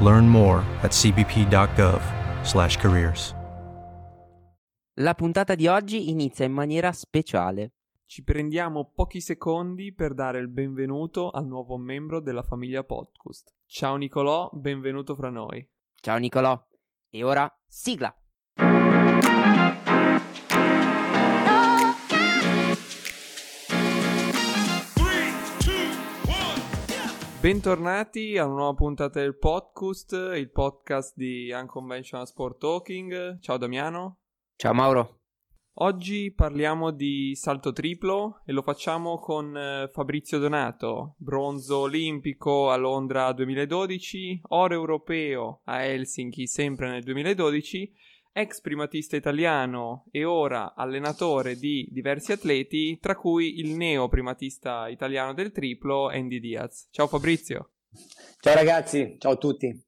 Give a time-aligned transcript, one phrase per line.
[0.00, 3.36] Learn more at cbp.gov/careers.
[5.00, 7.72] La puntata di oggi inizia in maniera speciale.
[8.04, 13.54] Ci prendiamo pochi secondi per dare il benvenuto al nuovo membro della famiglia Podcast.
[13.66, 15.64] Ciao Nicolò, benvenuto fra noi.
[15.94, 16.60] Ciao Nicolò.
[17.10, 18.12] E ora sigla.
[27.48, 33.40] Bentornati a una nuova puntata del podcast, il podcast di Unconventional Sport Talking.
[33.40, 34.18] Ciao Damiano.
[34.54, 35.20] Ciao Mauro.
[35.80, 42.76] Oggi parliamo di salto triplo e lo facciamo con eh, Fabrizio Donato, bronzo olimpico a
[42.76, 47.94] Londra 2012, oro europeo a Helsinki sempre nel 2012,
[48.38, 55.34] ex primatista italiano e ora allenatore di diversi atleti, tra cui il neo primatista italiano
[55.34, 56.86] del triplo Andy Diaz.
[56.92, 57.72] Ciao Fabrizio.
[58.38, 59.86] Ciao ragazzi, ciao a tutti.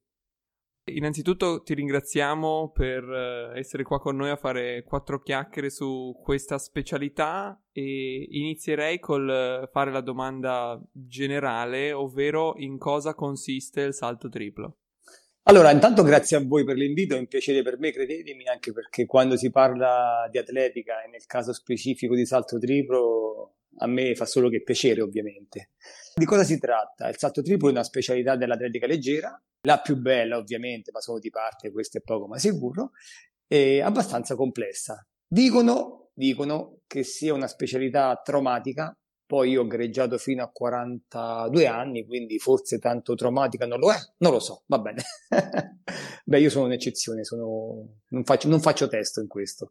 [0.83, 6.57] Innanzitutto ti ringraziamo per eh, essere qua con noi a fare quattro chiacchiere su questa
[6.57, 14.27] specialità e inizierei col eh, fare la domanda generale, ovvero in cosa consiste il salto
[14.27, 14.80] triplo.
[15.43, 19.05] Allora, intanto grazie a voi per l'invito, è un piacere per me, credetemi, anche perché
[19.05, 24.25] quando si parla di atletica e nel caso specifico di salto triplo, a me fa
[24.25, 25.71] solo che piacere, ovviamente.
[26.13, 27.09] Di cosa si tratta?
[27.09, 31.31] Il salto triplo è una specialità dell'atletica leggera, la più bella ovviamente, ma solo di
[31.31, 32.91] parte, questo è poco ma sicuro,
[33.47, 35.03] è abbastanza complessa.
[35.27, 38.95] Dicono, dicono che sia una specialità traumatica,
[39.31, 43.95] poi io ho gareggiato fino a 42 anni, quindi forse tanto traumatica non lo è,
[44.17, 45.03] non lo so, va bene.
[46.25, 47.99] Beh, io sono un'eccezione, sono...
[48.09, 49.69] Non, faccio, non faccio testo in questo.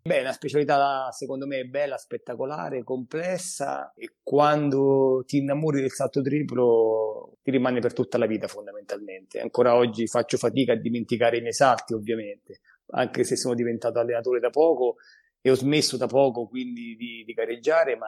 [0.00, 7.38] Beh, una specialità secondo me bella, spettacolare, complessa e quando ti innamori del salto triplo
[7.42, 9.40] ti rimane per tutta la vita fondamentalmente.
[9.40, 12.60] Ancora oggi faccio fatica a dimenticare i miei salti ovviamente,
[12.92, 14.94] anche se sono diventato allenatore da poco
[15.40, 18.06] e ho smesso da poco quindi di, di gareggiare, ma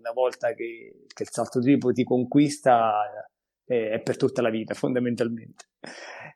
[0.00, 3.02] una volta che, che, il salto triplo ti conquista
[3.66, 5.66] eh, è per tutta la vita fondamentalmente.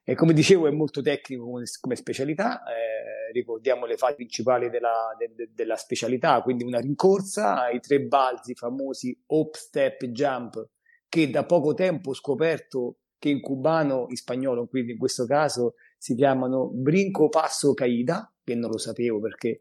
[0.05, 5.15] E come dicevo è molto tecnico come, come specialità, eh, ricordiamo le fasi principali della,
[5.19, 10.69] de, de, della specialità, quindi una rincorsa, i tre balzi famosi hop, step, jump,
[11.09, 15.77] che da poco tempo ho scoperto che in cubano, in spagnolo, quindi in questo caso
[15.97, 19.61] si chiamano brinco, passo, caída, che non lo sapevo perché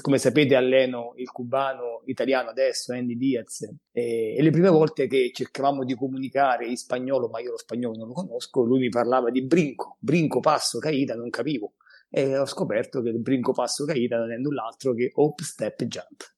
[0.00, 5.30] come sapete alleno il cubano italiano adesso, Andy Diaz, e, e, le prime volte che
[5.32, 9.30] cercavamo di comunicare in spagnolo, ma io lo spagnolo non lo conosco, lui mi parlava
[9.30, 11.74] di brinco, brinco, passo, caída, non capivo.
[12.08, 16.34] E ho scoperto che il brinco, passo, caída non è null'altro che hop, step, jump.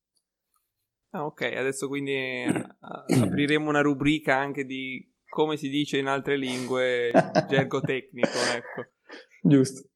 [1.10, 2.66] Ah, ok, adesso quindi eh,
[3.06, 7.10] apriremo una rubrica anche di come si dice in altre lingue,
[7.48, 8.90] gergo tecnico, ecco.
[9.42, 9.88] Giusto.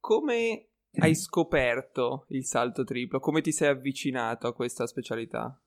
[0.00, 3.20] Come hai scoperto il salto triplo?
[3.20, 5.58] Come ti sei avvicinato a questa specialità?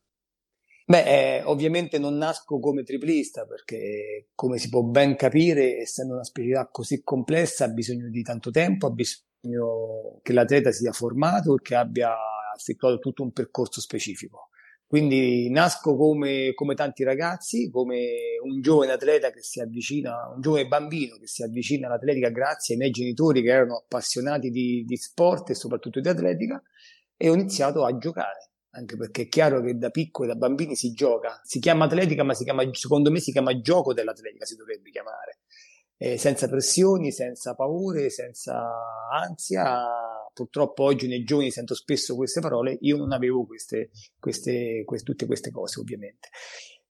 [0.87, 6.23] Beh, eh, ovviamente non nasco come triplista perché, come si può ben capire, essendo una
[6.23, 11.61] specialità così complessa, ha bisogno di tanto tempo, ha bisogno che l'atleta sia formato e
[11.63, 12.15] che abbia
[12.55, 14.49] effettuato tutto un percorso specifico.
[14.87, 20.67] Quindi nasco come, come, tanti ragazzi, come un giovane atleta che si avvicina, un giovane
[20.67, 25.49] bambino che si avvicina all'atletica grazie ai miei genitori che erano appassionati di, di sport
[25.49, 26.61] e soprattutto di atletica
[27.17, 28.51] e ho iniziato a giocare.
[28.75, 31.39] Anche perché è chiaro che da piccoli, da bambini si gioca.
[31.43, 35.39] Si chiama atletica, ma si chiama, secondo me si chiama gioco dell'atletica, si dovrebbe chiamare.
[35.97, 38.69] Eh, senza pressioni, senza paure, senza
[39.09, 40.04] ansia,
[40.35, 43.89] purtroppo oggi nei giovani sento spesso queste parole, io non avevo queste,
[44.19, 46.29] queste, queste, tutte queste cose ovviamente.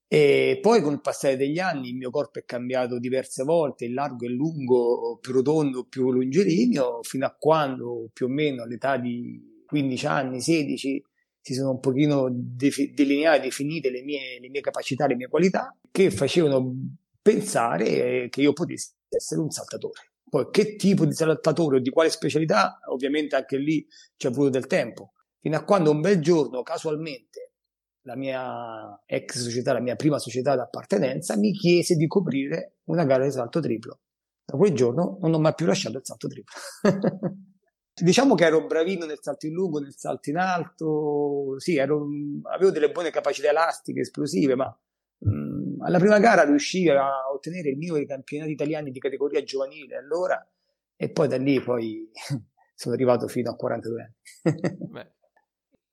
[0.08, 4.26] E poi con il passare degli anni il mio corpo è cambiato diverse volte, largo
[4.26, 10.08] e lungo, più rotondo, più longilineo, fino a quando più o meno all'età di 15
[10.08, 11.04] anni, 16,
[11.40, 15.76] si sono un pochino de- delineate, definite le mie, le mie capacità, le mie qualità,
[15.92, 16.74] che facevano
[17.22, 20.15] pensare che io potessi essere un saltatore.
[20.36, 23.88] Poi che tipo di saltatore o di quale specialità, ovviamente anche lì
[24.18, 25.14] ci è voluto del tempo.
[25.40, 27.54] Fino a quando un bel giorno, casualmente,
[28.02, 33.24] la mia ex società, la mia prima società d'appartenenza, mi chiese di coprire una gara
[33.24, 34.02] di salto triplo.
[34.44, 36.54] Da quel giorno non ho mai più lasciato il salto triplo.
[37.96, 42.08] diciamo che ero bravino nel salto in lungo, nel salto in alto, sì, ero,
[42.52, 44.78] avevo delle buone capacità elastiche, esplosive, ma
[45.86, 50.44] alla prima gara riuscii a ottenere il mio dei campionati italiani di categoria giovanile allora
[50.96, 52.10] e poi da lì poi
[52.74, 54.78] sono arrivato fino a 42 anni.
[54.90, 55.12] Beh,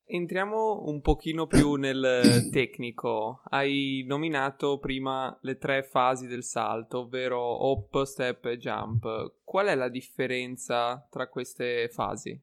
[0.04, 3.42] entriamo un pochino più nel tecnico.
[3.50, 9.34] Hai nominato prima le tre fasi del salto, ovvero hop, step e jump.
[9.44, 12.40] Qual è la differenza tra queste fasi?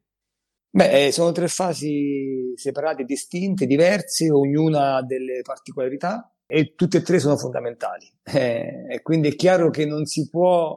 [0.71, 7.01] Beh, eh, sono tre fasi separate, distinte, diverse, ognuna ha delle particolarità e tutte e
[7.03, 8.11] tre sono fondamentali.
[8.23, 10.75] Eh, quindi è chiaro che non si, può,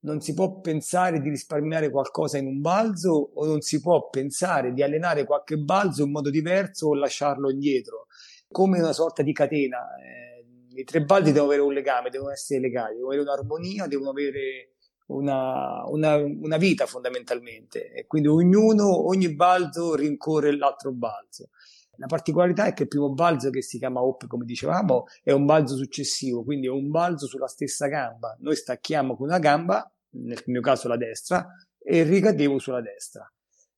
[0.00, 4.72] non si può pensare di risparmiare qualcosa in un balzo o non si può pensare
[4.72, 8.06] di allenare qualche balzo in modo diverso o lasciarlo indietro,
[8.48, 9.78] come una sorta di catena.
[9.96, 14.10] Eh, I tre balzi devono avere un legame, devono essere legati, devono avere un'armonia, devono
[14.10, 14.72] avere
[15.06, 21.50] una, una, una, vita fondamentalmente e quindi ognuno, ogni balzo rincorre l'altro balzo.
[21.98, 25.44] La particolarità è che il primo balzo che si chiama hop, come dicevamo, è un
[25.46, 28.36] balzo successivo, quindi è un balzo sulla stessa gamba.
[28.40, 31.46] Noi stacchiamo con una gamba, nel mio caso la destra,
[31.78, 33.30] e ricadevo sulla destra.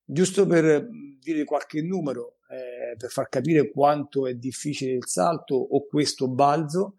[0.05, 0.89] Giusto per
[1.21, 6.97] dire qualche numero, eh, per far capire quanto è difficile il salto, ho questo balzo,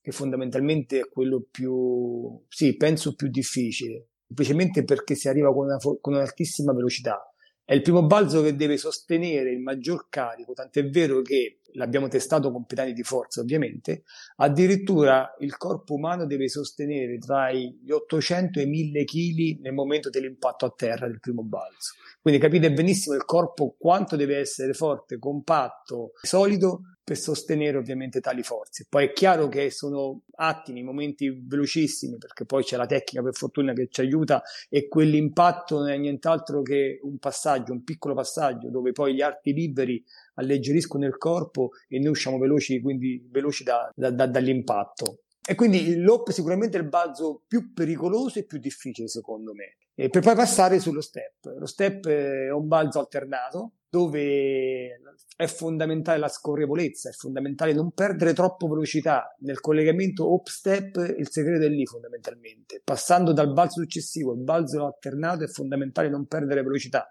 [0.00, 5.76] che fondamentalmente è quello più, sì, penso più difficile, semplicemente perché si arriva con, una,
[5.78, 7.31] con un'altissima velocità
[7.64, 12.50] è il primo balzo che deve sostenere il maggior carico, tant'è vero che l'abbiamo testato
[12.50, 14.04] con pedali di forza ovviamente,
[14.36, 20.10] addirittura il corpo umano deve sostenere tra gli 800 e i 1000 kg nel momento
[20.10, 21.94] dell'impatto a terra del primo balzo.
[22.20, 28.42] Quindi capite benissimo il corpo quanto deve essere forte, compatto, solido per sostenere ovviamente tali
[28.42, 28.86] forze.
[28.88, 33.72] Poi è chiaro che sono attimi, momenti velocissimi, perché poi c'è la tecnica per fortuna
[33.72, 38.92] che ci aiuta e quell'impatto non è nient'altro che un passaggio, un piccolo passaggio dove
[38.92, 40.02] poi gli arti liberi
[40.34, 45.20] alleggeriscono il corpo e noi usciamo veloci, quindi veloci da, da, da, dall'impatto.
[45.44, 49.76] E quindi l'op sicuramente è il balzo più pericoloso e più difficile secondo me.
[49.94, 51.56] E per poi passare sullo step.
[51.58, 55.00] Lo step è un balzo alternato dove
[55.36, 61.28] è fondamentale la scorrevolezza, è fondamentale non perdere troppo velocità nel collegamento hop step, il
[61.28, 62.80] segreto è lì fondamentalmente.
[62.82, 67.06] Passando dal balzo successivo al balzo alternato è fondamentale non perdere velocità.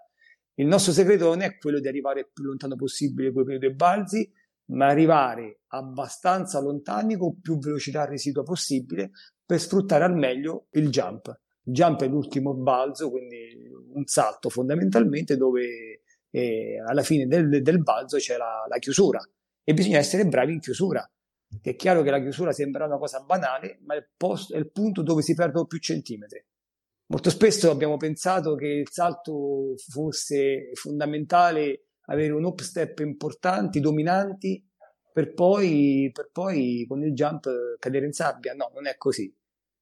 [0.54, 4.30] Il nostro segreto non è quello di arrivare più lontano possibile con i due balzi,
[4.66, 9.10] ma arrivare abbastanza lontani con più velocità residua possibile
[9.44, 11.40] per sfruttare al meglio il jump.
[11.64, 17.82] Il jump è l'ultimo balzo, quindi un salto fondamentalmente dove eh, alla fine del, del,
[17.82, 19.20] balzo c'è la, la chiusura
[19.62, 21.08] e bisogna essere bravi in chiusura.
[21.60, 24.70] È chiaro che la chiusura sembra una cosa banale, ma è il, posto, è il
[24.70, 26.42] punto dove si perdono più centimetri.
[27.12, 34.66] Molto spesso abbiamo pensato che il salto fosse fondamentale avere un up step importanti, dominanti,
[35.12, 38.54] per poi, per poi con il jump cadere in sabbia.
[38.54, 39.30] No, non è così.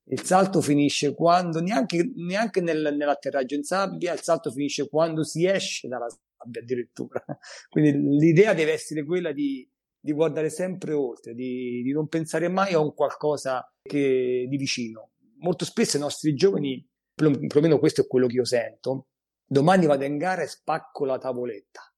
[0.07, 5.47] Il salto finisce quando, neanche, neanche nel, nell'atterraggio in sabbia, il salto finisce quando si
[5.47, 7.25] esce dalla sabbia addirittura.
[7.71, 9.65] Quindi l'idea deve essere quella di,
[10.01, 15.13] di guardare sempre oltre, di, di, non pensare mai a un qualcosa che, di vicino.
[15.43, 16.90] Molto spesso i nostri giovani,
[17.21, 19.09] perlomeno questo è quello che io sento,
[19.45, 21.91] domani vado in gara e spacco la tavoletta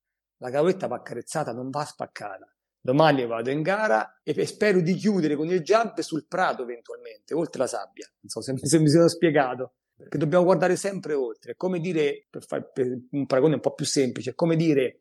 [0.43, 2.53] la cavoletta va accarezzata, non va spaccata.
[2.81, 7.61] Domani vado in gara e spero di chiudere con il jump sul prato eventualmente, oltre
[7.61, 8.11] la sabbia.
[8.21, 9.75] Non so se, se mi sono spiegato.
[9.95, 11.53] Perché dobbiamo guardare sempre oltre.
[11.53, 12.73] È come dire, per fare
[13.11, 14.99] un paragone un po' più semplice, è come dire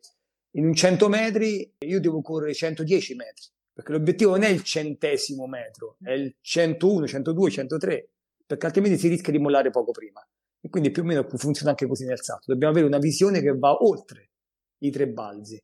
[0.51, 5.47] in un 100 metri io devo correre 110 metri, perché l'obiettivo non è il centesimo
[5.47, 8.09] metro, è il 101, 102, 103,
[8.51, 10.21] perché altrimenti si rischia di mollare poco prima.
[10.59, 12.51] E quindi più o meno funziona anche così nel salto.
[12.51, 14.31] Dobbiamo avere una visione che va oltre
[14.79, 15.57] i tre balzi.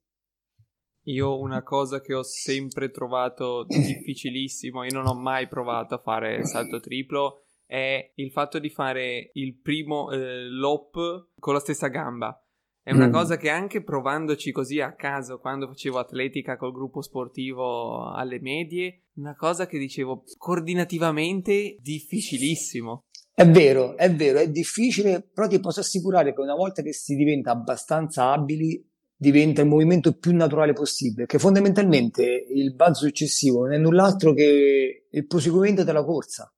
[1.08, 6.46] Io una cosa che ho sempre trovato difficilissimo, io non ho mai provato a fare
[6.46, 12.42] salto triplo, è il fatto di fare il primo eh, lop con la stessa gamba.
[12.88, 13.12] È una mm.
[13.12, 19.08] cosa che anche provandoci così a caso quando facevo atletica col gruppo sportivo alle medie,
[19.16, 23.08] una cosa che dicevo coordinativamente difficilissimo.
[23.34, 27.16] È vero, è vero, è difficile, però ti posso assicurare che una volta che si
[27.16, 28.82] diventa abbastanza abili,
[29.18, 35.08] diventa il movimento più naturale possibile, che fondamentalmente il balzo successivo non è null'altro che
[35.12, 36.50] il proseguimento della corsa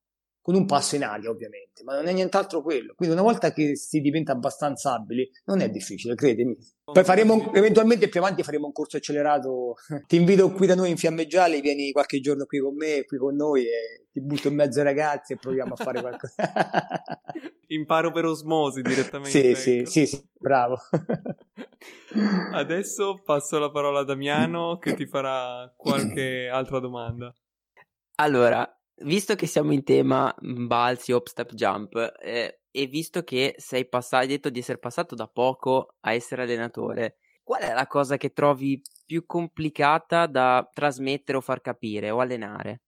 [0.50, 2.96] con un passo in aria ovviamente, ma non è nient'altro quello.
[2.96, 6.58] Quindi una volta che si diventa abbastanza abili, non è difficile, credimi.
[6.86, 9.75] Poi faremo, eventualmente più avanti faremo un corso accelerato.
[10.08, 13.36] Ti invito qui da noi in Fiammeggiale, vieni qualche giorno qui con me, qui con
[13.36, 16.34] noi e ti butto in mezzo ai ragazzi e proviamo a fare qualcosa.
[17.68, 19.29] Imparo per osmosi direttamente.
[19.29, 19.60] Sì, ecco.
[19.60, 20.79] sì, sì, sì, bravo.
[22.53, 27.32] Adesso passo la parola a Damiano che ti farà qualche altra domanda.
[28.15, 33.88] Allora, visto che siamo in tema balzi, hop, step, jump, eh, e visto che sei
[33.88, 38.18] passato, hai detto di essere passato da poco a essere allenatore, qual è la cosa
[38.18, 42.82] che trovi più complicata da trasmettere o far capire o allenare?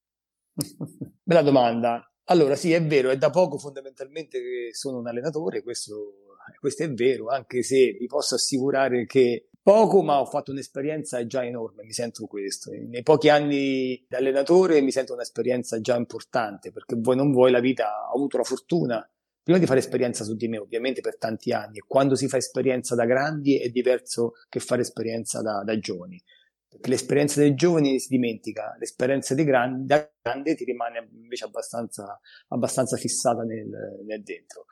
[1.24, 2.06] Bella domanda.
[2.26, 6.92] Allora, sì, è vero, è da poco fondamentalmente che sono un allenatore, questo, questo è
[6.94, 11.94] vero, anche se vi posso assicurare che poco, ma ho fatto un'esperienza già enorme, mi
[11.94, 12.72] sento questo.
[12.72, 17.60] Nei pochi anni da allenatore mi sento un'esperienza già importante, perché vuoi non vuoi la
[17.60, 19.08] vita, ho avuto la fortuna
[19.44, 22.38] prima di fare esperienza su di me, ovviamente per tanti anni, e quando si fa
[22.38, 26.22] esperienza da grandi è diverso che fare esperienza da, da giovani.
[26.68, 32.18] Perché l'esperienza dei giovani si dimentica, l'esperienza dei grandi, da grande ti rimane invece abbastanza,
[32.48, 33.68] abbastanza fissata nel,
[34.06, 34.68] nel dentro.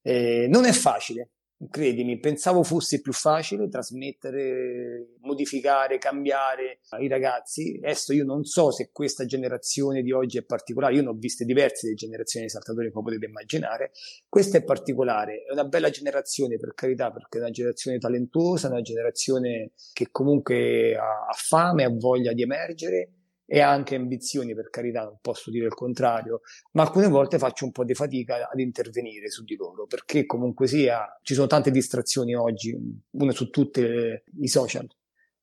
[0.00, 1.32] Eh, non è facile,
[1.70, 7.78] Credimi, pensavo fosse più facile trasmettere, modificare, cambiare ai ragazzi.
[7.80, 11.44] Adesso io non so se questa generazione di oggi è particolare, io ne ho viste
[11.44, 13.92] diverse di generazioni di saltatori come potete immaginare.
[14.28, 18.82] Questa è particolare, è una bella generazione per carità, perché è una generazione talentuosa, una
[18.82, 23.10] generazione che comunque ha, ha fame, ha voglia di emergere
[23.52, 26.40] e anche ambizioni, per carità, non posso dire il contrario,
[26.70, 30.66] ma alcune volte faccio un po' di fatica ad intervenire su di loro, perché comunque
[30.66, 32.74] sia, ci sono tante distrazioni oggi,
[33.10, 34.88] una su tutte i social.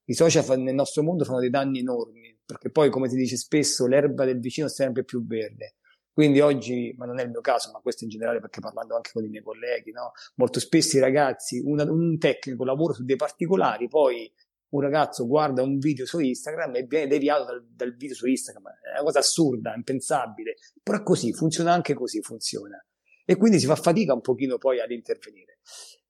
[0.06, 3.86] I social nel nostro mondo fanno dei danni enormi, perché poi, come si dice spesso,
[3.86, 5.75] l'erba del vicino è sempre più verde.
[6.12, 9.12] Quindi oggi, ma non è il mio caso, ma questo in generale perché parlando anche
[9.13, 10.13] con i miei colleghi, no?
[10.38, 14.34] molto spesso i ragazzi, una, un tecnico lavora su dei particolari, poi
[14.70, 18.66] un ragazzo guarda un video su Instagram e viene deviato dal, dal, video su Instagram.
[18.66, 20.56] È una cosa assurda, impensabile.
[20.84, 22.84] Però è così, funziona anche così, funziona.
[23.26, 25.60] E quindi si fa fatica un pochino poi ad intervenire.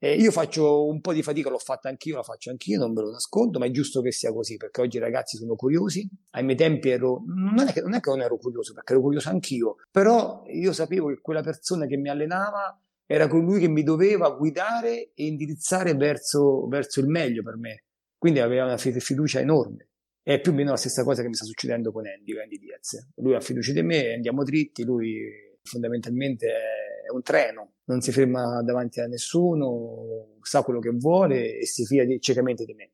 [0.02, 3.02] Eh, io faccio un po' di fatica, l'ho fatta anch'io, la faccio anch'io, non ve
[3.02, 6.10] lo nascondo, ma è giusto che sia così, perché oggi i ragazzi sono curiosi.
[6.32, 9.02] Ai miei tempi ero, non è che non, è che non ero curioso, perché ero
[9.02, 13.84] curioso anch'io, però io sapevo che quella persona che mi allenava era colui che mi
[13.84, 17.84] doveva guidare e indirizzare verso, verso il meglio per me
[18.20, 19.88] quindi aveva una fiducia enorme.
[20.22, 23.14] È più o meno la stessa cosa che mi sta succedendo con Andy, Andy Diaz.
[23.16, 25.26] Lui ha fiducia di me, andiamo dritti, lui
[25.64, 31.66] fondamentalmente è un treno, non si ferma davanti a nessuno, sa quello che vuole e
[31.66, 32.92] si fida ciecamente di me.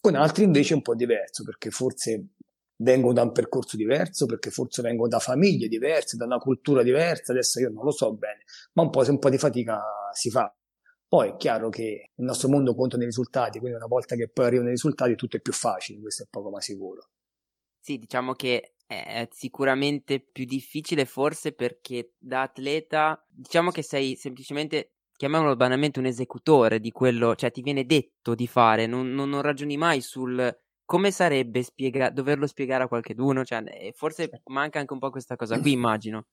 [0.00, 2.28] Con altri invece è un po' diverso, perché forse
[2.76, 7.32] vengono da un percorso diverso, perché forse vengono da famiglie diverse, da una cultura diversa,
[7.32, 8.44] adesso io non lo so bene,
[8.74, 9.82] ma un po', un po' di fatica
[10.12, 10.52] si fa.
[11.08, 14.44] Poi è chiaro che il nostro mondo conta nei risultati, quindi una volta che poi
[14.44, 17.08] arrivano i risultati tutto è più facile, questo è poco ma sicuro.
[17.80, 24.92] Sì, diciamo che è sicuramente più difficile forse perché da atleta diciamo che sei semplicemente
[25.16, 29.42] chiamiamolo banalmente un esecutore di quello, cioè ti viene detto di fare, non, non, non
[29.42, 34.98] ragioni mai sul come sarebbe spiega- doverlo spiegare a qualcheduno, cioè forse manca anche un
[34.98, 36.26] po' questa cosa qui, immagino.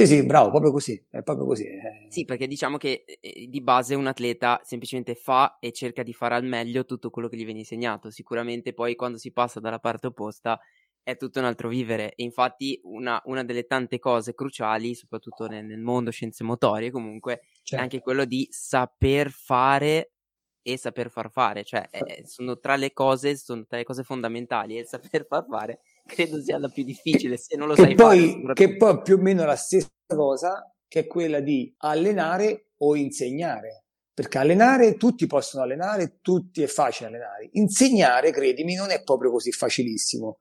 [0.00, 1.64] Sì, sì, bravo, proprio così, è proprio così.
[1.64, 2.06] Eh.
[2.08, 6.36] Sì, perché diciamo che eh, di base un atleta semplicemente fa e cerca di fare
[6.36, 8.08] al meglio tutto quello che gli viene insegnato.
[8.08, 10.60] Sicuramente poi quando si passa dalla parte opposta
[11.02, 12.14] è tutto un altro vivere.
[12.14, 17.40] E infatti una, una delle tante cose cruciali, soprattutto nel, nel mondo scienze motorie, comunque,
[17.64, 17.74] certo.
[17.74, 20.12] è anche quello di saper fare
[20.62, 21.64] e saper far fare.
[21.64, 25.44] Cioè, eh, sono tra le cose, sono tra le cose fondamentali e il saper far
[25.48, 28.54] fare credo sia la più difficile se non lo che sai poi, fare.
[28.54, 33.84] Che poi più o meno la stessa cosa che è quella di allenare o insegnare.
[34.14, 37.50] Perché allenare, tutti possono allenare, tutti è facile allenare.
[37.52, 40.38] Insegnare, credimi, non è proprio così facilissimo.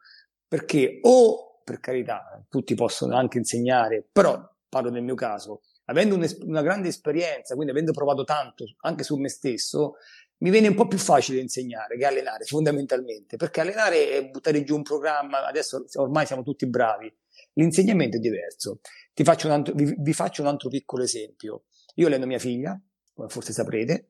[0.48, 6.62] Perché o, per carità, tutti possono anche insegnare, però parlo del mio caso, avendo una
[6.62, 9.96] grande esperienza, quindi avendo provato tanto anche su me stesso,
[10.40, 14.76] mi viene un po' più facile insegnare che allenare, fondamentalmente, perché allenare è buttare giù
[14.76, 17.12] un programma, adesso ormai siamo tutti bravi,
[17.54, 18.80] l'insegnamento è diverso.
[19.14, 21.64] Faccio altro, vi, vi faccio un altro piccolo esempio.
[21.96, 22.80] Io alleno mia figlia,
[23.14, 24.10] come forse saprete.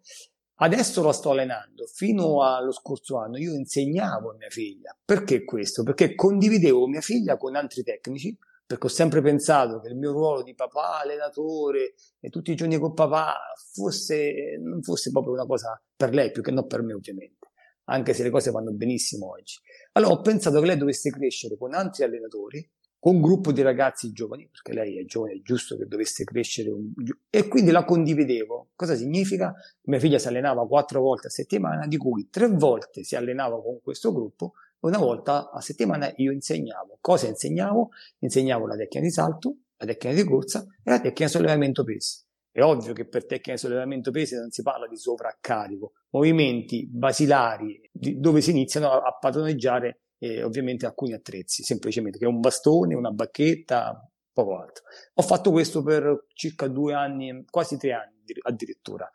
[0.55, 1.85] Adesso la sto allenando.
[1.85, 4.97] Fino allo scorso anno io insegnavo a mia figlia.
[5.05, 5.83] Perché questo?
[5.83, 10.43] Perché condividevo mia figlia con altri tecnici, perché ho sempre pensato che il mio ruolo
[10.43, 13.37] di papà, allenatore e tutti i giorni con papà
[13.71, 17.47] fosse, non fosse proprio una cosa per lei, più che non per me ovviamente,
[17.85, 19.57] anche se le cose vanno benissimo oggi.
[19.93, 22.69] Allora ho pensato che lei dovesse crescere con altri allenatori
[22.99, 26.71] con un gruppo di ragazzi giovani, perché lei è giovane, è giusto che dovesse crescere,
[26.71, 26.91] un...
[27.29, 28.71] e quindi la condividevo.
[28.75, 29.53] Cosa significa?
[29.83, 33.79] Mia figlia si allenava quattro volte a settimana, di cui tre volte si allenava con
[33.81, 36.97] questo gruppo, una volta a settimana io insegnavo.
[37.01, 37.89] Cosa insegnavo?
[38.19, 42.25] Insegnavo la tecnica di salto, la tecnica di corsa e la tecnica di sollevamento pesi.
[42.51, 47.89] È ovvio che per tecnica di sollevamento pesi non si parla di sovraccarico, movimenti basilari
[47.91, 53.11] dove si iniziano a padroneggiare e ovviamente alcuni attrezzi, semplicemente che è un bastone, una
[53.11, 54.83] bacchetta, poco altro.
[55.15, 59.09] Ho fatto questo per circa due anni, quasi tre anni addirittura.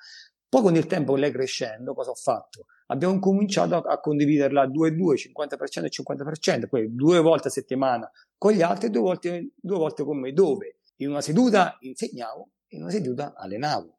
[0.52, 2.66] Poi con il tempo, lei crescendo, cosa ho fatto?
[2.88, 7.50] Abbiamo cominciato a, a condividerla 2 e 2, 50% e 50%, poi due volte a
[7.50, 11.78] settimana con gli altri e due volte, due volte con me, dove in una seduta
[11.80, 13.98] insegnavo, in una seduta allenavo.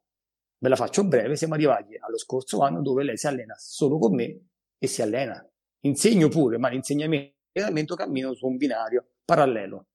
[0.58, 4.14] Ve la faccio breve, siamo arrivati allo scorso anno dove lei si allena solo con
[4.14, 4.40] me
[4.78, 5.44] e si allena
[5.80, 9.88] insegno pure, ma l'insegnamento e camminano su un binario parallelo.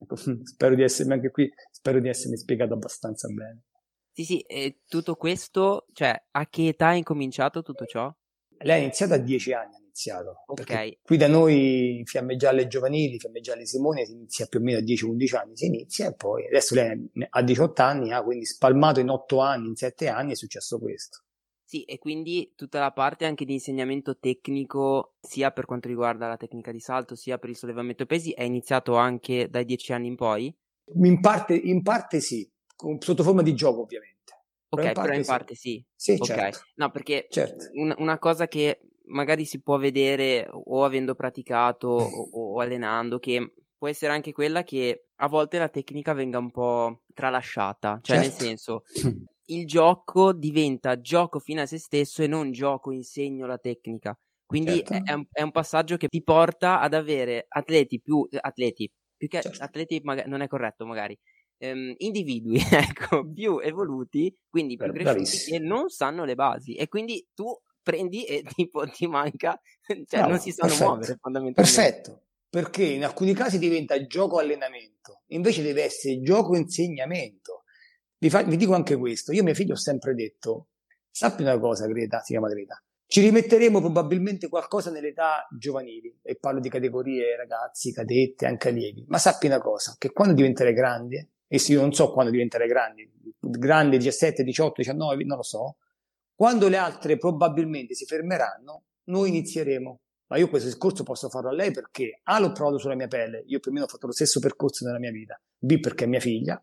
[0.42, 3.62] Spero di essermi anche qui, spero di essermi spiegato abbastanza bene.
[4.12, 8.12] Sì, sì, e tutto questo, cioè, a che età hai incominciato tutto ciò?
[8.58, 10.44] Lei ha iniziato a 10 anni, ha iniziato.
[10.46, 10.98] Ok.
[11.02, 14.82] Qui da noi, fiamme gialle giovanili, fiamme gialle Simone, si inizia più o meno a
[14.82, 19.08] 10-11 anni, si inizia e poi, adesso lei ha 18 anni, ha quindi spalmato in
[19.08, 21.22] 8 anni, in 7 anni è successo questo.
[21.64, 26.36] Sì, e quindi tutta la parte anche di insegnamento tecnico, sia per quanto riguarda la
[26.36, 30.16] tecnica di salto, sia per il sollevamento pesi, è iniziato anche dai dieci anni in
[30.16, 30.52] poi?
[30.94, 32.49] In parte, in parte sì,
[32.98, 34.18] sotto forma di gioco ovviamente.
[34.68, 35.84] Ok, però in parte, però in parte sì.
[35.94, 36.26] Sì, okay.
[36.26, 36.58] certo.
[36.76, 37.70] No, perché certo.
[37.74, 43.54] una, una, cosa che magari si può vedere o avendo praticato o, o allenando, che
[43.76, 48.30] può essere anche quella che a volte la tecnica venga un po' tralasciata, cioè certo.
[48.30, 48.82] nel senso
[49.46, 54.18] il gioco diventa gioco fine a se stesso e non gioco insegno la tecnica.
[54.46, 55.10] Quindi certo.
[55.10, 59.42] è, un, è, un, passaggio che ti porta ad avere atleti più atleti, più che
[59.42, 59.62] certo.
[59.62, 61.16] atleti magari, non è corretto magari.
[61.62, 66.74] Um, individui ecco, più evoluti, quindi più cresciuti, che non sanno le basi.
[66.74, 69.60] E quindi tu prendi e tipo ti manca,
[70.06, 70.90] cioè no, non si sanno perfetto.
[70.90, 71.60] muovere fondamentalmente.
[71.60, 77.60] Perfetto, perché in alcuni casi diventa gioco allenamento, invece deve essere gioco insegnamento
[78.20, 80.68] vi, fa, vi dico anche questo, io a mio figlio ho sempre detto,
[81.10, 86.60] sappi una cosa Greta, si chiama Greta, ci rimetteremo probabilmente qualcosa nell'età giovanili, e parlo
[86.60, 91.58] di categorie ragazzi, cadette, anche allievi, ma sappi una cosa, che quando diventerai grande, e
[91.58, 93.10] se io non so quando diventerai grandi,
[93.40, 95.78] grande 17, 18, 19, non lo so,
[96.32, 100.00] quando le altre probabilmente si fermeranno, noi inizieremo.
[100.28, 103.42] Ma io questo discorso posso farlo a lei perché A l'ho provato sulla mia pelle,
[103.48, 106.06] io più o meno ho fatto lo stesso percorso nella mia vita, B perché è
[106.06, 106.62] mia figlia,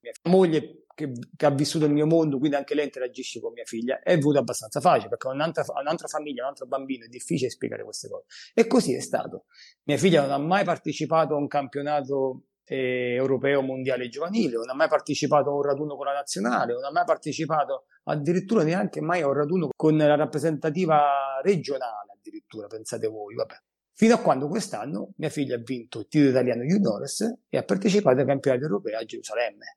[0.00, 3.64] mia moglie che, che, ha vissuto il mio mondo, quindi anche lei interagisce con mia
[3.66, 7.84] figlia, è venuto abbastanza facile perché un'altra, un'altra famiglia, un altro bambino è difficile spiegare
[7.84, 8.24] queste cose.
[8.54, 9.44] E così è stato.
[9.82, 14.74] Mia figlia non ha mai partecipato a un campionato eh, europeo mondiale giovanile, non ha
[14.74, 19.20] mai partecipato a un raduno con la nazionale, non ha mai partecipato addirittura neanche mai
[19.22, 23.54] a un raduno con la rappresentativa regionale, addirittura, pensate voi, vabbè.
[23.94, 28.20] Fino a quando quest'anno mia figlia ha vinto il titolo italiano juniores e ha partecipato
[28.20, 29.76] ai campionati europei a Gerusalemme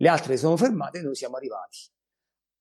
[0.00, 1.78] le altre si sono fermate e noi siamo arrivati.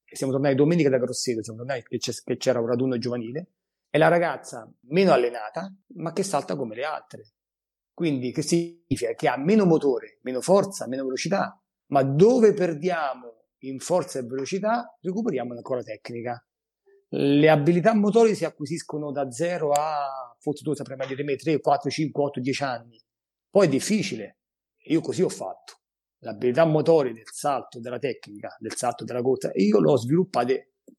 [0.03, 3.51] E siamo tornati domenica da Grosseto, siamo tornati che c'era un raduno giovanile,
[3.89, 7.33] è la ragazza meno allenata, ma che salta come le altre.
[7.99, 9.11] Quindi che significa?
[9.13, 14.97] Che ha meno motore, meno forza, meno velocità, ma dove perdiamo in forza e velocità,
[15.01, 16.41] recuperiamo ancora tecnica.
[17.09, 21.59] Le abilità motori si acquisiscono da 0 a, forse tu saprai meglio di me, 3,
[21.59, 23.03] 4, 5, 8, 10 anni.
[23.49, 24.37] Poi è difficile.
[24.85, 25.81] Io così ho fatto
[26.19, 30.53] l'abilità motoria del salto, della tecnica, del salto, della corsa, io l'ho sviluppata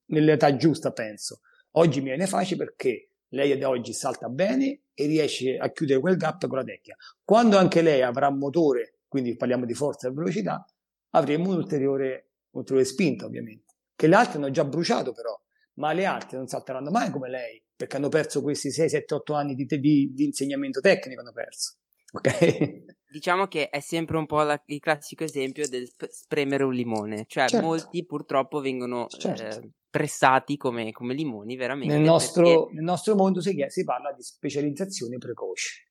[0.08, 1.40] nell'età giusta, penso.
[1.76, 6.16] Oggi mi viene facile perché lei ad oggi salta bene e riesce a chiudere quel
[6.16, 6.96] gap con la tecnica.
[7.24, 10.64] Quando anche lei avrà motore, quindi parliamo di forza e velocità,
[11.10, 13.74] avremo un'ulteriore, un'ulteriore spinta, ovviamente.
[13.96, 15.38] che le altre hanno già bruciato però,
[15.74, 19.34] ma le altre non salteranno mai come lei, perché hanno perso questi 6, 7, 8
[19.34, 21.76] anni di, di, di insegnamento tecnico, hanno perso.
[22.12, 22.84] Ok?
[23.10, 27.48] Diciamo che è sempre un po' la, il classico esempio del spremere un limone, cioè
[27.48, 27.66] certo.
[27.66, 29.42] molti purtroppo vengono certo.
[29.42, 31.94] eh, pressati come, come, limoni veramente.
[31.94, 32.74] Nel nostro, perché...
[32.74, 35.88] nel nostro mondo si, si, parla di specializzazione precoce.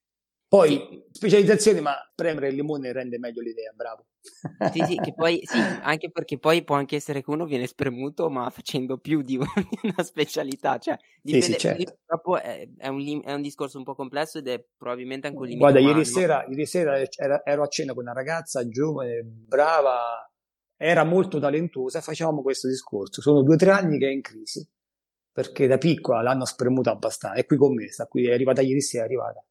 [0.48, 1.04] Poi sì.
[1.12, 4.06] specializzazione, ma premere il limone rende meglio l'idea, bravo.
[4.74, 8.30] Sì, sì, che poi, sì, anche perché poi può anche essere che uno viene spremuto,
[8.30, 9.38] ma facendo più di
[9.84, 10.80] una specialità.
[10.80, 11.84] Cioè, dipende, sì, sì, certo.
[11.84, 15.46] purtroppo è, è, un, è, un, discorso un po' complesso ed è probabilmente anche un
[15.46, 15.62] limite.
[15.62, 15.98] Guarda, umano.
[15.98, 20.29] ieri sera, ieri sera era, ero a cena con una ragazza giovane, brava,
[20.82, 23.22] era molto talentuosa, facevamo questo discorso.
[23.22, 24.66] Sono due o tre anni che è in crisi,
[25.30, 27.38] perché da piccola l'hanno spremuta abbastanza.
[27.38, 29.44] È qui con me, sta qui, è arrivata ieri sera, è arrivata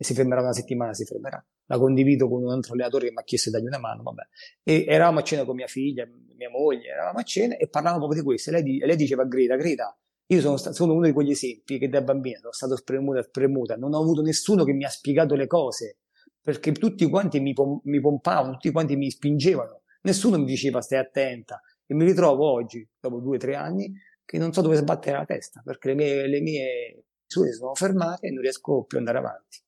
[0.00, 1.44] e si fermerà una settimana, si fermerà.
[1.66, 4.22] La condivido con un altro allenatore che mi ha chiesto di dargli una mano, vabbè.
[4.62, 8.20] E eravamo a cena con mia figlia, mia moglie, eravamo a cena e parlavamo proprio
[8.20, 8.50] di questo.
[8.50, 11.88] E lei, lei diceva Greta, Greta, io sono, sta- sono, uno di quegli esempi che
[11.88, 15.48] da bambina sono stato spremuta, spremuta, non ho avuto nessuno che mi ha spiegato le
[15.48, 15.98] cose,
[16.40, 20.98] perché tutti quanti mi, pom- mi pompavano, tutti quanti mi spingevano, nessuno mi diceva stai
[20.98, 21.60] attenta.
[21.86, 23.92] E mi ritrovo oggi, dopo due o tre anni,
[24.24, 28.26] che non so dove sbattere la testa, perché le mie, le mie misure sono fermate
[28.26, 29.58] e non riesco più ad andare avanti.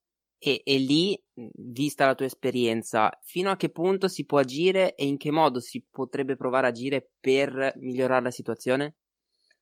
[0.42, 1.22] E, e, lì,
[1.54, 5.60] vista la tua esperienza, fino a che punto si può agire e in che modo
[5.60, 8.96] si potrebbe provare a agire per migliorare la situazione?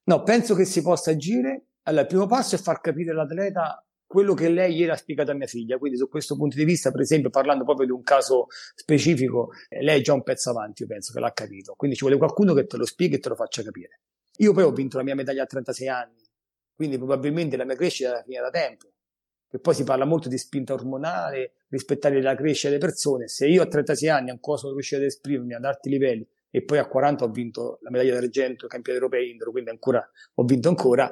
[0.05, 1.67] No, penso che si possa agire.
[1.83, 5.35] Allora, il primo passo è far capire all'atleta quello che lei ieri ha spiegato a
[5.35, 5.79] mia figlia.
[5.79, 10.01] Quindi, su questo punto di vista, per esempio, parlando proprio di un caso specifico, lei
[10.01, 11.75] è già un pezzo avanti, io penso che l'ha capito.
[11.77, 14.01] Quindi ci vuole qualcuno che te lo spieghi e te lo faccia capire.
[14.39, 16.23] Io poi ho vinto la mia medaglia a 36 anni,
[16.75, 18.89] quindi probabilmente la mia crescita era finita da tempo
[19.49, 23.29] che poi si parla molto di spinta ormonale, rispettare la crescita delle persone.
[23.29, 26.79] Se io a 36 anni ancora sono riuscito ad esprimermi ad alti livelli e poi
[26.79, 30.69] a 40 ho vinto la medaglia d'argento ai campioni europei indoor, quindi ancora ho vinto
[30.69, 31.11] ancora,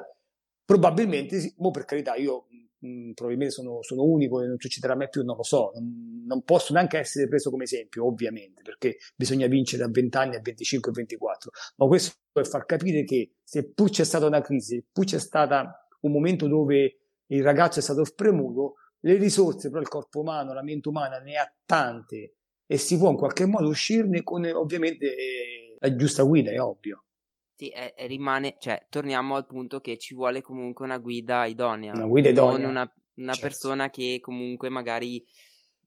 [0.63, 2.47] probabilmente, mo per carità, io
[2.85, 6.43] mm, probabilmente sono, sono, unico e non succederà mai più, non lo so, non, non,
[6.43, 10.91] posso neanche essere preso come esempio, ovviamente, perché bisogna vincere a 20 anni, a 25
[10.91, 15.19] e 24, ma questo per far capire che seppur c'è stata una crisi, seppur c'è
[15.19, 15.55] stato
[16.01, 20.63] un momento dove il ragazzo è stato spremuto, le risorse però il corpo umano, la
[20.63, 22.35] mente umana ne ha tante
[22.65, 27.03] e si può in qualche modo uscirne con ovviamente eh, la giusta guida, è ovvio.
[27.57, 31.91] Sì, è, è rimane, cioè, torniamo al punto che ci vuole comunque una guida idonea.
[31.91, 32.59] Una guida idonea.
[32.59, 33.41] Non una, una certo.
[33.41, 35.25] persona che comunque magari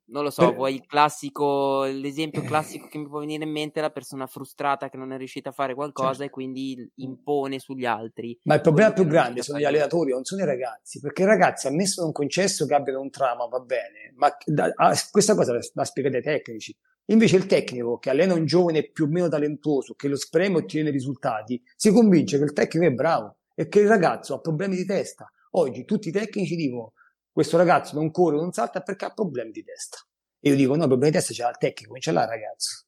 [0.06, 0.56] non lo so, per...
[0.56, 4.88] vuoi il classico, l'esempio classico che mi può venire in mente è la persona frustrata
[4.88, 6.24] che non è riuscita a fare qualcosa certo.
[6.24, 8.36] e quindi impone sugli altri.
[8.42, 11.68] Ma il problema più grande sono gli allenatori, non sono i ragazzi, perché i ragazzi,
[11.68, 15.60] ammesso non concesso che abbiano un trauma, va bene, ma da, ah, questa cosa la,
[15.74, 16.76] la spiegate ai tecnici.
[17.10, 20.62] Invece il tecnico che allena un giovane più o meno talentuoso, che lo spreme e
[20.62, 24.76] ottiene risultati, si convince che il tecnico è bravo e che il ragazzo ha problemi
[24.76, 25.28] di testa.
[25.52, 26.92] Oggi tutti i tecnici dicono
[27.32, 29.98] questo ragazzo non corre, non salta perché ha problemi di testa.
[30.38, 32.28] E io dico, no, problemi di testa ce l'ha il tecnico, non ce l'ha il
[32.28, 32.84] ragazzo.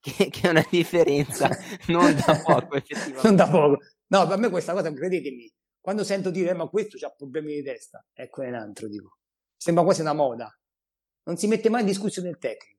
[0.00, 1.50] Che, che è una differenza
[1.88, 3.20] non da poco, effettivamente.
[3.22, 3.78] non da poco.
[4.06, 7.62] No, per me questa cosa, credetemi, quando sento dire, eh, ma questo ha problemi di
[7.62, 9.18] testa, ecco è un altro, dico.
[9.56, 10.50] Sembra quasi una moda.
[11.24, 12.77] Non si mette mai in discussione il tecnico.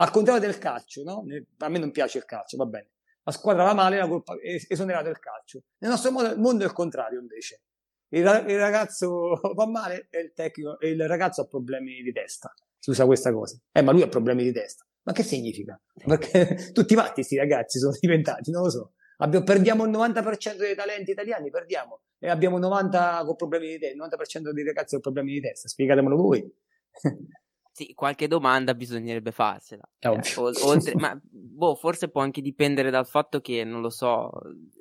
[0.00, 1.24] Al contrario del calcio, no?
[1.58, 2.90] A me non piace il calcio, va bene.
[3.24, 5.64] La squadra va male, la colpa è esonerata del calcio.
[5.78, 7.62] Nel nostro mondo è il contrario, invece
[8.10, 12.52] il, il ragazzo va male e il tecnico e il ragazzo ha problemi di testa.
[12.78, 13.58] Si usa questa cosa.
[13.72, 14.86] Eh, ma lui ha problemi di testa.
[15.02, 15.80] Ma che significa?
[16.04, 18.92] Perché tutti matti questi ragazzi sono diventati, non lo so.
[19.18, 22.02] Abbiamo, perdiamo il 90% dei talenti italiani, perdiamo.
[22.20, 24.10] E abbiamo 90 con problemi di testa, il
[24.48, 25.66] 90% dei ragazzi con problemi di testa.
[25.66, 26.48] Spiegatemelo voi.
[27.78, 29.88] Sì, qualche domanda bisognerebbe farsela.
[30.00, 30.18] Cioè,
[30.64, 34.32] oltre, ma boh, forse può anche dipendere dal fatto che, non lo so,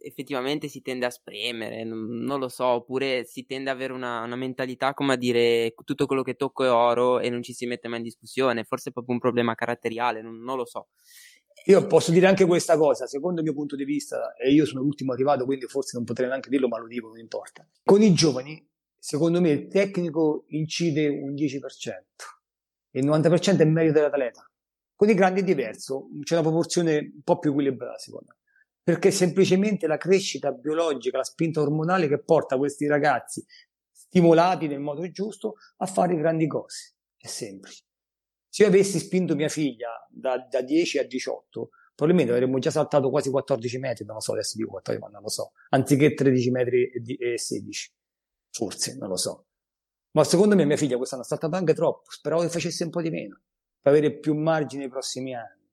[0.01, 4.23] effettivamente si tende a spremere, non, non lo so, oppure si tende ad avere una,
[4.23, 7.67] una, mentalità come a dire tutto quello che tocco è oro e non ci si
[7.67, 8.63] mette mai in discussione.
[8.63, 10.87] Forse è proprio un problema caratteriale, non, non lo so.
[11.65, 14.81] Io posso dire anche questa cosa, secondo il mio punto di vista, e io sono
[14.81, 17.63] l'ultimo arrivato, quindi forse non potrei neanche dirlo, ma lo dico, non importa.
[17.83, 21.59] Con i giovani, secondo me, il tecnico incide un 10%
[22.97, 24.49] il 90% è merito dell'atleta.
[24.95, 28.37] Con i grandi è diverso, c'è una proporzione un po' più equilibrata secondo me,
[28.81, 33.45] perché semplicemente la crescita biologica, la spinta ormonale che porta questi ragazzi
[33.91, 36.95] stimolati nel modo giusto a fare grandi cose.
[37.15, 37.83] È semplice.
[38.49, 43.09] Se io avessi spinto mia figlia da, da 10 a 18, probabilmente avremmo già saltato
[43.09, 46.51] quasi 14 metri, non lo so, adesso dico 14, ma non lo so, anziché 13
[46.51, 47.93] metri e 16,
[48.49, 49.45] forse, non lo so.
[50.17, 53.03] Ma secondo me mia figlia quest'anno ha saltato anche troppo, speravo che facesse un po'
[53.03, 53.39] di meno,
[53.79, 55.69] per avere più margine nei prossimi anni.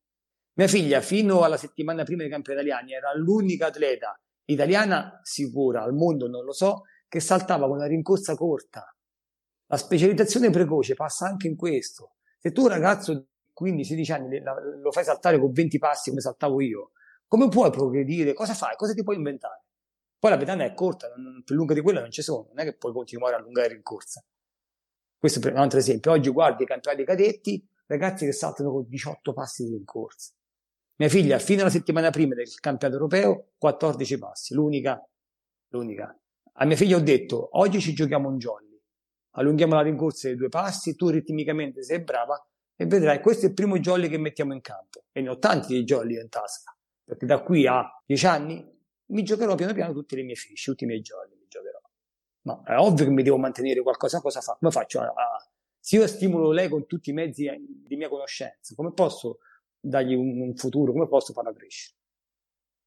[0.58, 5.94] Mia figlia, fino alla settimana prima dei campioni italiani, era l'unica atleta italiana sicura al
[5.94, 8.94] mondo, non lo so, che saltava con una rincorsa corta.
[9.68, 12.16] La specializzazione precoce passa anche in questo.
[12.38, 13.26] Se tu, ragazzo di
[13.58, 14.42] 15-16 anni,
[14.82, 16.90] lo fai saltare con 20 passi come saltavo io,
[17.26, 18.34] come puoi progredire?
[18.34, 18.76] Cosa fai?
[18.76, 19.62] Cosa ti puoi inventare?
[20.18, 21.08] Poi la pedana è corta,
[21.42, 23.82] più lunga di quella non ci sono, non è che puoi continuare a allungare in
[23.82, 24.22] corsa.
[25.24, 26.10] Questo è un altro esempio.
[26.10, 30.34] Oggi guardi i campionati cadetti, ragazzi che saltano con 18 passi di rincorsa.
[30.96, 35.02] Mia figlia, fino alla settimana prima del campionato europeo, 14 passi, l'unica,
[35.68, 36.14] l'unica.
[36.52, 38.78] A mia figlia ho detto, oggi ci giochiamo un jolly,
[39.36, 43.54] allunghiamo la rincorsa di due passi, tu ritmicamente sei brava e vedrai, questo è il
[43.54, 45.04] primo jolly che mettiamo in campo.
[45.10, 48.62] E ne ho tanti di jolly in tasca, perché da qui a 10 anni
[49.06, 51.33] mi giocherò piano piano tutti i miei finisci, tutti i miei jolly.
[52.44, 54.56] Ma è ovvio che mi devo mantenere qualcosa, cosa fa?
[54.58, 55.12] Come faccio a,
[55.78, 57.50] se io stimolo lei con tutti i mezzi
[57.86, 59.38] di mia conoscenza, come posso
[59.78, 61.96] dargli un, un futuro, come posso farla crescere?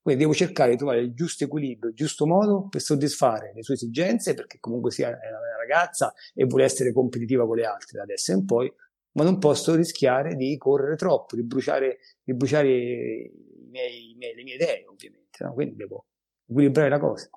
[0.01, 3.73] Quindi devo cercare di trovare il giusto equilibrio, il giusto modo per soddisfare le sue
[3.73, 8.31] esigenze, perché comunque sia una ragazza e vuole essere competitiva con le altre da adesso
[8.31, 8.73] in poi,
[9.11, 13.31] ma non posso rischiare di correre troppo, di bruciare, di bruciare
[13.69, 15.43] miei, miei, le mie idee, ovviamente.
[15.43, 15.53] No?
[15.53, 16.05] Quindi devo
[16.47, 17.29] equilibrare la cosa.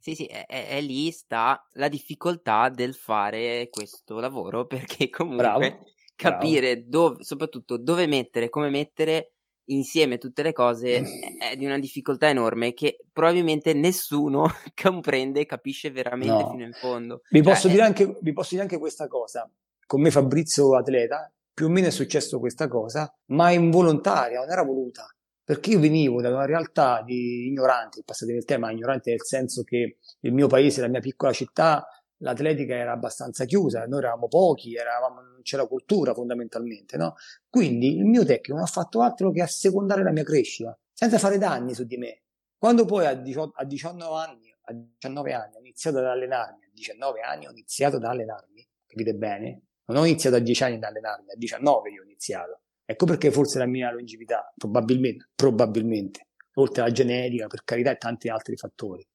[0.00, 5.78] Sì, sì, è, è, lì sta la difficoltà del fare questo lavoro, perché comunque Bravo
[6.18, 9.34] capire dove, soprattutto dove mettere, come mettere
[9.66, 11.02] insieme tutte le cose
[11.38, 16.50] è di una difficoltà enorme che probabilmente nessuno comprende e capisce veramente no.
[16.50, 17.22] fino in fondo.
[17.30, 17.80] Vi, cioè, posso è...
[17.80, 19.48] anche, vi posso dire anche questa cosa.
[19.86, 24.62] Con me Fabrizio atleta, più o meno è successo questa cosa, ma involontaria, non era
[24.62, 25.06] voluta.
[25.48, 29.96] Perché io venivo da una realtà di ignoranti, passate del tema, ignoranti nel senso che
[30.20, 35.22] il mio paese, la mia piccola città, l'atletica era abbastanza chiusa, noi eravamo pochi, eravamo,
[35.22, 37.14] non c'era cultura fondamentalmente, no?
[37.48, 41.38] Quindi il mio tecnico non ha fatto altro che assecondare la mia crescita, senza fare
[41.38, 42.24] danni su di me.
[42.58, 46.70] Quando poi a, 18, a 19 anni, a 19 anni ho iniziato ad allenarmi, a
[46.74, 49.62] 19 anni ho iniziato ad allenarmi, capite bene?
[49.86, 52.60] Non ho iniziato a 10 anni ad allenarmi, a 19 io ho iniziato.
[52.90, 58.30] Ecco perché forse la mia longevità, probabilmente, probabilmente, oltre alla genetica, per carità, e tanti
[58.30, 59.06] altri fattori.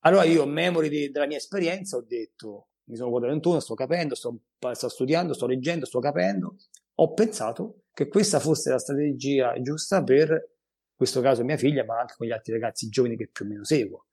[0.00, 4.16] Allora io, memory di, della mia esperienza, ho detto, mi sono guardato intorno, sto capendo,
[4.16, 4.40] sto,
[4.72, 6.56] sto studiando, sto leggendo, sto capendo,
[6.96, 12.00] ho pensato che questa fosse la strategia giusta per, in questo caso, mia figlia, ma
[12.00, 14.06] anche con gli altri ragazzi giovani che più o meno seguo.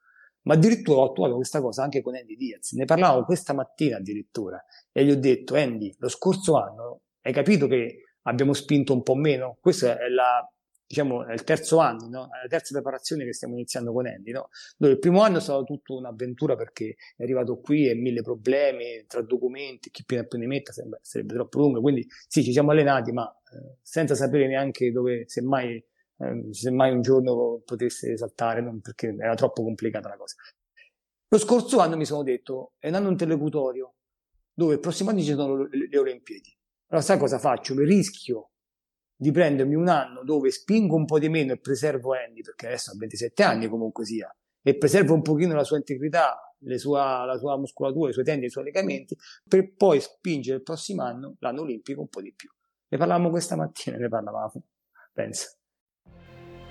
[0.43, 2.74] Ma addirittura ho attuato questa cosa anche con Andy Diaz.
[2.74, 7.65] Ne parlavo questa mattina addirittura e gli ho detto, Andy, lo scorso anno hai capito
[7.65, 9.57] che abbiamo spinto un po' meno?
[9.59, 10.47] Questa è la
[10.89, 12.29] diciamo, il terzo anno, no?
[12.31, 14.49] la terza preparazione che stiamo iniziando con Andy, no?
[14.75, 19.05] Dove il primo anno è stato tutta un'avventura perché è arrivato qui e mille problemi
[19.05, 23.11] tra documenti, chi più ne metta sarebbe, sarebbe troppo lungo, quindi sì, ci siamo allenati,
[23.11, 29.15] ma eh, senza sapere neanche dove, semmai, eh, semmai un giorno potesse saltare, non, perché
[29.15, 30.37] era troppo complicata la cosa.
[31.27, 33.93] Lo scorso anno mi sono detto, è un anno interlocutorio,
[34.51, 36.57] dove il prossimo anno ci sono le, le Olimpiadi.
[36.91, 37.75] Allora sai cosa faccio?
[37.75, 38.49] Mi rischio
[39.15, 42.91] di prendermi un anno dove spingo un po' di meno e preservo Andy, perché adesso
[42.91, 46.36] ha 27 anni comunque sia, e preservo un pochino la sua integrità,
[46.78, 49.15] sua, la sua muscolatura, i suoi tendini, i suoi legamenti,
[49.47, 52.49] per poi spingere il prossimo anno, l'anno olimpico, un po' di più.
[52.88, 54.63] Ne parlavamo questa mattina, ne parlavamo,
[55.13, 55.58] penso.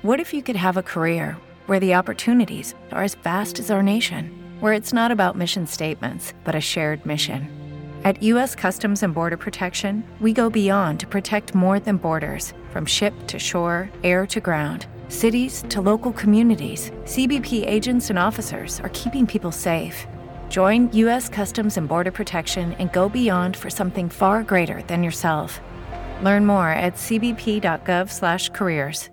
[0.02, 3.82] What if you could have a career where the opportunities are as vast as our
[3.82, 7.67] nation, where it's not about mission statements, but a shared mission?
[8.04, 8.54] At U.S.
[8.54, 13.40] Customs and Border Protection, we go beyond to protect more than borders from ship to
[13.40, 16.92] shore, air to ground, cities to local communities.
[17.06, 20.06] CBP agents and officers are keeping people safe.
[20.48, 21.28] Join U.S.
[21.28, 25.60] Customs and Border Protection and go beyond for something far greater than yourself.
[26.22, 29.10] Learn more at cbp.gov/careers.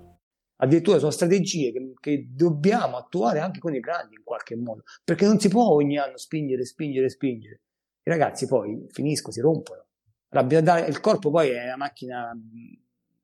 [0.58, 5.26] Addirittura sono strategie che, che dobbiamo attuare anche con i grandi in qualche modo, perché
[5.26, 7.62] non si può ogni anno spingere, spingere, spingere.
[8.08, 9.84] I ragazzi poi finiscono, si rompono.
[10.30, 12.32] Il corpo poi è una macchina,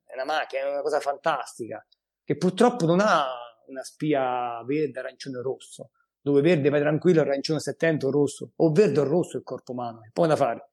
[0.05, 1.85] è una macchina, è una cosa fantastica,
[2.23, 3.27] che purtroppo non ha
[3.67, 8.71] una spia verde, arancione o rosso, dove verde vai tranquillo, arancione si attento, rosso, o
[8.71, 10.69] verde o rosso il corpo umano, è poi da fare.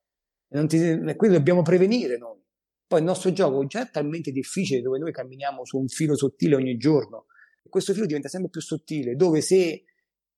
[0.48, 2.42] E, ti, e quello dobbiamo prevenire noi.
[2.86, 6.54] Poi il nostro gioco già è talmente difficile dove noi camminiamo su un filo sottile
[6.54, 7.26] ogni giorno.
[7.62, 9.84] E questo filo diventa sempre più sottile, dove se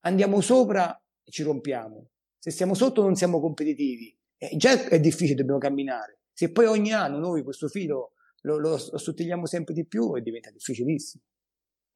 [0.01, 2.09] andiamo sopra ci rompiamo,
[2.41, 4.17] se siamo sotto non siamo competitivi.
[4.39, 6.21] Eh, già è difficile, dobbiamo camminare.
[6.33, 10.51] Se poi ogni anno noi questo filo lo, lo, lo sottigliamo sempre di più, diventa
[10.51, 11.23] difficilissimo.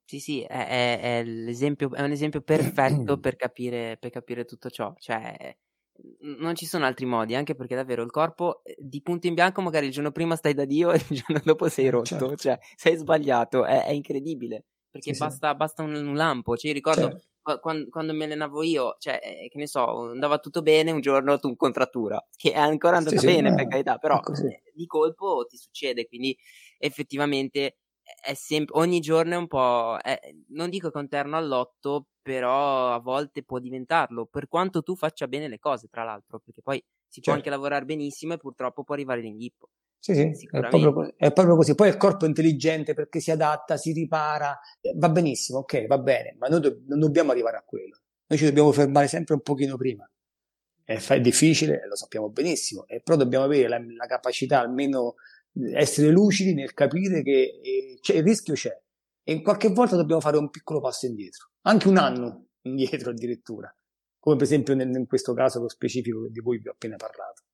[0.04, 4.92] Sì, sì, è, è, è, è un esempio perfetto per capire, per capire, tutto ciò.
[4.98, 5.56] Cioè,
[6.38, 9.62] non ci sono altri modi, anche perché davvero il corpo eh, di punto in bianco
[9.62, 12.36] magari il giorno prima stai da Dio e il giorno dopo sei rotto, certo.
[12.36, 15.56] cioè sei sbagliato, è, è incredibile, perché sì, basta, sì.
[15.56, 17.26] basta un, un, lampo, cioè io ricordo certo.
[17.60, 21.38] Quando, quando, mi allenavo io, cioè eh, che ne so, andava tutto bene, un giorno
[21.38, 25.56] tu contrattura, che è ancora andata sì, bene per carità, però eh, di colpo ti
[25.56, 26.36] succede, quindi
[26.78, 27.76] effettivamente
[28.20, 32.06] è sempre, ogni giorno è un po', è, non dico che è un terno all'otto,
[32.22, 36.62] però a volte può diventarlo, per quanto tu faccia bene le cose, tra l'altro, perché
[36.62, 37.22] poi si certo.
[37.22, 39.68] può anche lavorare benissimo e purtroppo può arrivare l'inghippo.
[40.04, 41.74] Sì, sì, è proprio, è proprio, così.
[41.74, 45.96] Poi il corpo è intelligente perché si adatta, si ripara, eh, va benissimo, ok, va
[45.96, 48.00] bene, ma noi do- non dobbiamo arrivare a quello.
[48.26, 50.06] Noi ci dobbiamo fermare sempre un pochino prima.
[50.84, 55.14] È, è difficile, lo sappiamo benissimo, però dobbiamo avere la, la capacità almeno
[55.72, 58.78] essere lucidi nel capire che eh, il rischio c'è
[59.22, 63.74] e in qualche volta dobbiamo fare un piccolo passo indietro, anche un anno indietro addirittura,
[64.18, 67.44] come per esempio nel, in questo caso specifico di cui vi ho appena parlato.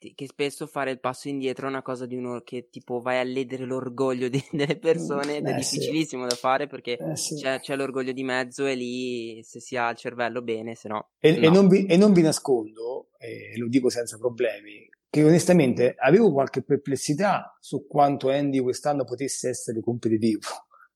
[0.00, 3.22] Che spesso fare il passo indietro è una cosa di uno che tipo vai a
[3.22, 6.28] ledere l'orgoglio di, delle persone ed eh, è difficilissimo sì.
[6.30, 7.34] da fare perché eh, sì.
[7.34, 11.10] c'è, c'è, l'orgoglio di mezzo e lì se si ha il cervello bene, se no.
[11.18, 11.46] E, no.
[11.46, 16.32] e, non, vi, e non vi nascondo, e lo dico senza problemi, che onestamente avevo
[16.32, 20.48] qualche perplessità su quanto Andy quest'anno potesse essere competitivo.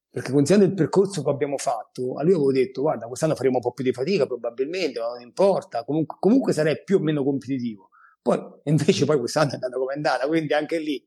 [0.08, 3.62] Perché considerando il percorso che abbiamo fatto, a lui avevo detto, guarda, quest'anno faremo un
[3.62, 7.88] po' più di fatica probabilmente, ma non importa, comunque, comunque sarei più o meno competitivo.
[8.24, 10.98] Poi, invece, poi quest'anno è andata come è andata, quindi anche lì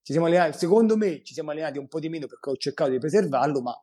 [0.00, 2.92] ci siamo allenati, secondo me ci siamo allenati un po' di meno perché ho cercato
[2.92, 3.78] di preservarlo, ma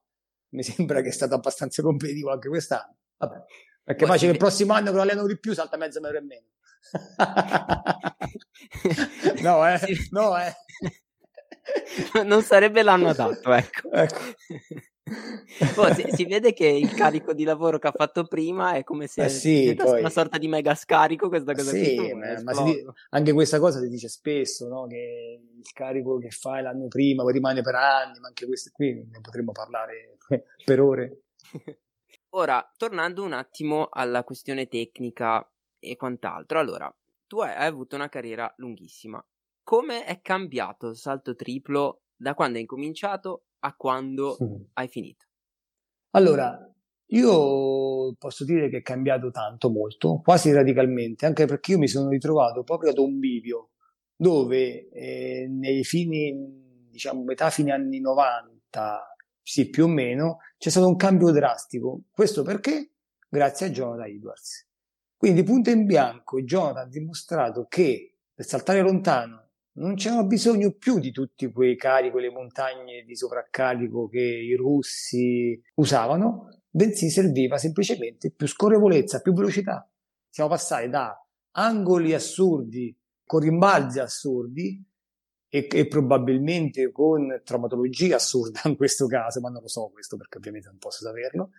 [0.53, 2.95] mi sembra che è stato abbastanza competitivo anche quest'anno.
[3.17, 3.43] Vabbè,
[3.83, 6.21] perché facile che il prossimo anno che lo alleno di più salta mezzo metro e
[6.21, 6.47] meno.
[9.43, 10.55] no, eh, no, eh.
[12.23, 13.91] non sarebbe l'anno adatto, ecco.
[13.91, 14.19] ecco.
[15.75, 19.07] Poi si, si, vede che il carico di lavoro che ha fatto prima è come
[19.07, 19.99] se eh sì, poi...
[19.99, 23.79] una sorta di mega scarico questa cosa sì, qui, ma, ma si, anche questa cosa
[23.81, 24.87] si dice spesso no?
[24.87, 28.93] che il carico che fai l'anno prima poi rimane per anni ma anche questo qui
[28.93, 30.17] ne potremmo parlare
[30.63, 31.23] per ore
[32.35, 35.45] ora tornando un attimo alla questione tecnica
[35.83, 36.59] e quant'altro.
[36.59, 36.93] Allora,
[37.27, 39.23] tu hai, hai avuto una carriera lunghissima.
[39.63, 44.55] Come è cambiato il salto triplo da quando hai incominciato a quando mm.
[44.73, 45.25] hai finito?
[46.11, 46.57] Allora,
[47.07, 52.09] io posso dire che è cambiato tanto, molto, quasi radicalmente, anche perché io mi sono
[52.09, 53.69] ritrovato proprio ad un bivio
[54.15, 60.87] dove eh, nei fini, diciamo, metà fine anni 90, sì, più o meno, c'è stato
[60.87, 62.01] un cambio drastico.
[62.11, 62.91] Questo perché?
[63.29, 64.67] Grazie a Jonathan Edwards.
[65.17, 70.99] Quindi punto in bianco Jonathan ha dimostrato che per saltare lontano non c'era bisogno più
[70.99, 78.31] di tutti quei carichi, quelle montagne di sovraccarico che i russi usavano, bensì serviva semplicemente
[78.31, 79.89] più scorrevolezza, più velocità.
[80.29, 81.15] Siamo passati da
[81.51, 84.83] angoli assurdi, con rimbalzi assurdi
[85.47, 90.37] e, e, probabilmente con traumatologia assurda in questo caso, ma non lo so questo perché
[90.37, 91.51] ovviamente non posso saperlo,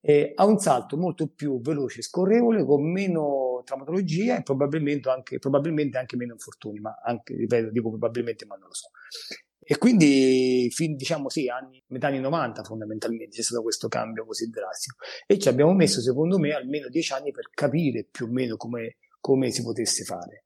[0.00, 5.38] eh, ha un salto molto più veloce e scorrevole, con meno traumatologia e probabilmente anche,
[5.38, 8.90] probabilmente anche meno infortuni, ma anche, ripeto, dico probabilmente, ma non lo so.
[9.62, 14.48] E quindi, fin, diciamo sì, anni, metà anni 90 fondamentalmente c'è stato questo cambio così
[14.50, 14.96] drastico.
[15.26, 18.96] E ci abbiamo messo, secondo me, almeno dieci anni per capire più o meno come,
[19.20, 20.44] come si potesse fare.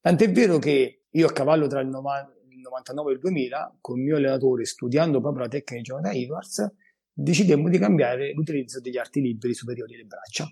[0.00, 4.16] Tant'è vero che io a cavallo tra il, 99 e il 2000, con il mio
[4.16, 6.72] allenatore, studiando proprio la tecnica di Jonathan Edwards,
[7.12, 10.48] decidemmo di cambiare l'utilizzo degli arti liberi superiori alle braccia.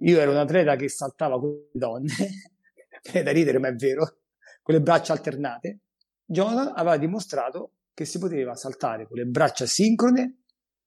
[0.00, 2.12] Io ero un atleta che saltava con le donne,
[3.12, 4.18] è da ridere ma è vero,
[4.62, 5.80] con le braccia alternate.
[6.24, 10.42] Jonathan aveva dimostrato che si poteva saltare con le braccia sincrone,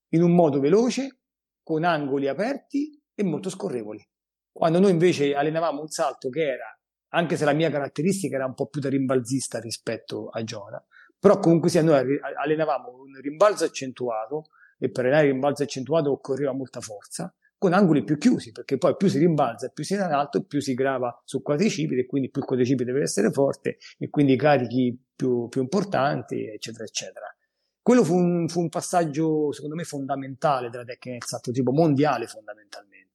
[0.10, 1.22] in un modo veloce,
[1.64, 4.08] con angoli aperti e molto scorrevoli.
[4.52, 6.78] Quando noi invece allenavamo un salto che era,
[7.10, 10.84] anche se la mia caratteristica era un po' più da rimbalzista rispetto a Jonathan,
[11.18, 16.54] però comunque sia noi allenavamo un rimbalzo accentuato, e per allenare il rimbalzo accentuato occorreva
[16.54, 20.04] molta forza, con angoli più chiusi, perché poi più si rimbalza più si è in
[20.04, 24.38] alto, più si grava sul quadricipite, quindi più il quadricipite deve essere forte, e quindi
[24.38, 27.26] carichi più, più importanti, eccetera, eccetera.
[27.82, 32.28] Quello fu un, fu un, passaggio, secondo me, fondamentale della tecnica del salto tipo mondiale,
[32.28, 33.08] fondamentalmente.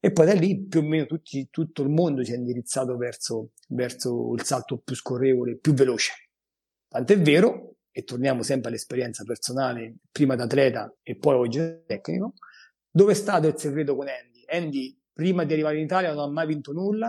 [0.00, 3.50] E poi da lì più o meno tutti, tutto il mondo si è indirizzato verso,
[3.68, 6.12] verso il salto più scorrevole, più veloce.
[6.88, 12.34] Tant'è vero e torniamo sempre all'esperienza personale, prima da atleta e poi oggi da tecnico,
[12.96, 14.42] dove è stato il segreto con Andy?
[14.46, 17.08] Andy, prima di arrivare in Italia, non ha mai vinto nulla,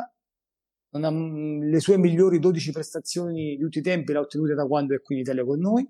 [0.90, 4.96] ha, le sue migliori 12 prestazioni di tutti i tempi le ha ottenute da quando
[4.96, 5.90] è qui in Italia con noi,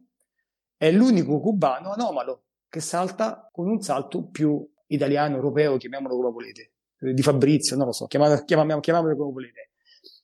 [0.77, 6.73] è l'unico cubano anomalo che salta con un salto più italiano, europeo, chiamiamolo come volete.
[6.99, 9.71] di Fabrizio, non lo so, chiamate, chiamamolo, chiamamolo come volete.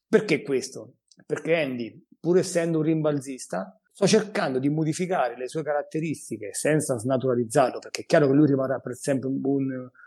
[0.08, 0.98] Perché questo?
[1.26, 7.78] Perché Andy, pur essendo un rimbalzista, sto cercando di modificare le sue caratteristiche senza snaturalizzarlo,
[7.78, 9.40] perché è chiaro che lui rimarrà per sempre un,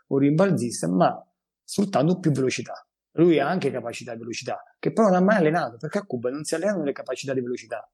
[0.09, 1.25] un, rimbalzista, ma
[1.63, 2.85] sfruttando più velocità.
[3.13, 6.31] Lui ha anche capacità di velocità, che però non ha mai allenato, perché a Cuba
[6.31, 7.89] non si allenano le capacità di velocità.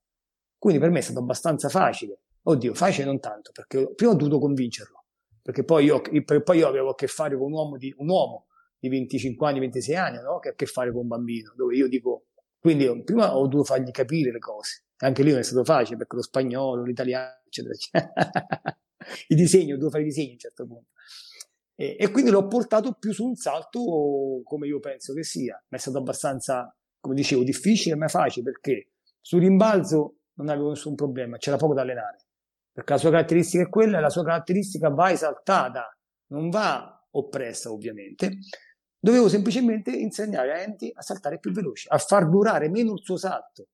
[0.56, 2.20] Quindi per me è stato abbastanza facile.
[2.44, 5.04] Oddio, facile non tanto, perché prima ho dovuto convincerlo,
[5.42, 8.46] perché poi io, poi io avevo a che fare con un uomo di, un uomo
[8.78, 10.38] di 25 anni, 26 anni, no?
[10.38, 12.28] che ha a che fare con un bambino, dove io dico,
[12.62, 14.84] quindi prima ho dovuto fargli capire le cose.
[14.98, 18.12] Anche lì non è stato facile, perché lo spagnolo, l'italiano, eccetera, eccetera.
[19.26, 20.90] I disegni, ho dovuto fare i disegni a un certo punto.
[21.74, 25.60] E, e, quindi l'ho portato più su un salto come io penso che sia.
[25.70, 30.94] Ma è stato abbastanza, come dicevo, difficile ma facile perché sul rimbalzo non avevo nessun
[30.94, 32.26] problema, c'era poco da allenare.
[32.70, 35.98] Perché la sua caratteristica è quella e la sua caratteristica va esaltata,
[36.28, 38.38] non va oppressa ovviamente.
[39.04, 43.16] Dovevo semplicemente insegnare a Andy a saltare più veloce, a far durare meno il suo
[43.16, 43.66] salto.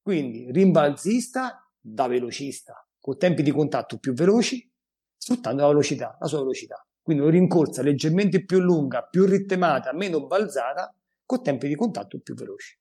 [0.00, 4.72] Quindi rimbalzista da velocista, con tempi di contatto più veloci,
[5.16, 6.86] sfruttando la velocità, la sua velocità.
[7.02, 12.36] Quindi una rincorsa leggermente più lunga, più ritmata, meno balzata, con tempi di contatto più
[12.36, 12.78] veloci.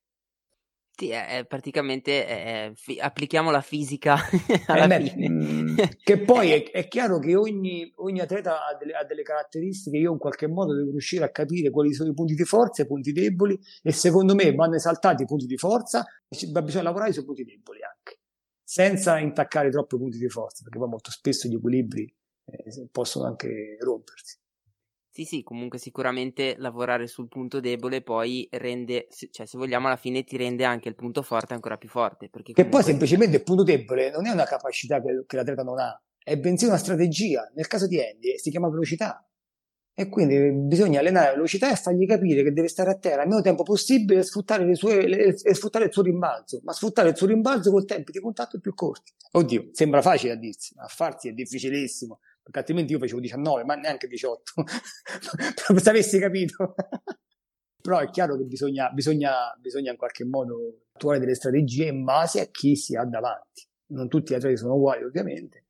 [0.97, 4.15] Sì, è, è praticamente è, fi- applichiamo la fisica
[4.67, 5.29] alla eh, fine.
[5.29, 9.97] Mm, che poi è, è, chiaro che ogni, ogni atleta ha delle, ha delle, caratteristiche,
[9.97, 12.85] io in qualche modo devo riuscire a capire quali sono i punti di forza e
[12.85, 17.11] i punti deboli e secondo me vanno esaltati i punti di forza e bisogna lavorare
[17.11, 18.19] sui punti deboli anche,
[18.63, 22.03] senza intaccare troppo i punti di forza, perché poi molto spesso gli equilibri
[22.45, 24.37] eh, possono anche rompersi.
[25.15, 30.25] Sì, sì, comunque sicuramente lavorare sul punto debole poi rende, cioè se vogliamo alla fine
[30.25, 32.27] ti rende anche il punto forte ancora più forte.
[32.27, 35.79] Perché che poi semplicemente il punto debole non è una capacità che, che l'atleta non
[35.79, 37.49] ha, è bensì una strategia.
[37.55, 39.25] Nel caso di Andy si chiama velocità.
[39.93, 43.29] E quindi bisogna allenare la velocità e fargli capire che deve stare a terra il
[43.29, 47.07] meno tempo possibile e sfruttare, le sue, le, e sfruttare il suo rimbalzo, ma sfruttare
[47.07, 49.13] il suo rimbalzo con tempi di contatto più corti.
[49.31, 53.63] Oddio, sembra facile a dirsi, ma a farsi è difficilissimo perché altrimenti io facevo 19,
[53.63, 54.53] ma neanche 18,
[55.55, 56.75] proprio se avessi capito.
[57.81, 62.41] Però è chiaro che bisogna, bisogna, bisogna in qualche modo attuare delle strategie in base
[62.41, 63.67] a chi si ha davanti.
[63.87, 65.65] Non tutti gli atleti sono uguali, ovviamente.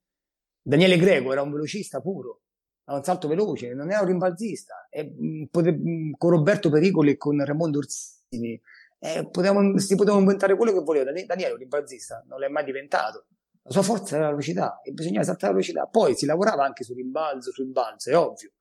[0.62, 2.42] Daniele Greco era un velocista puro,
[2.86, 4.88] ha un salto veloce, non era un rimbalzista.
[4.90, 5.80] E, pote,
[6.18, 8.62] con Roberto Pericoli e con Raimondo Orsini
[9.00, 11.06] eh, potevamo, si poteva inventare quello che voleva.
[11.06, 13.28] Daniele è un rimbalzista, non l'è mai diventato.
[13.68, 15.88] La sua forza era la velocità e bisognava saltare la velocità.
[15.88, 18.52] Poi si lavorava anche sul rimbalzo, sul balzo, è ovvio,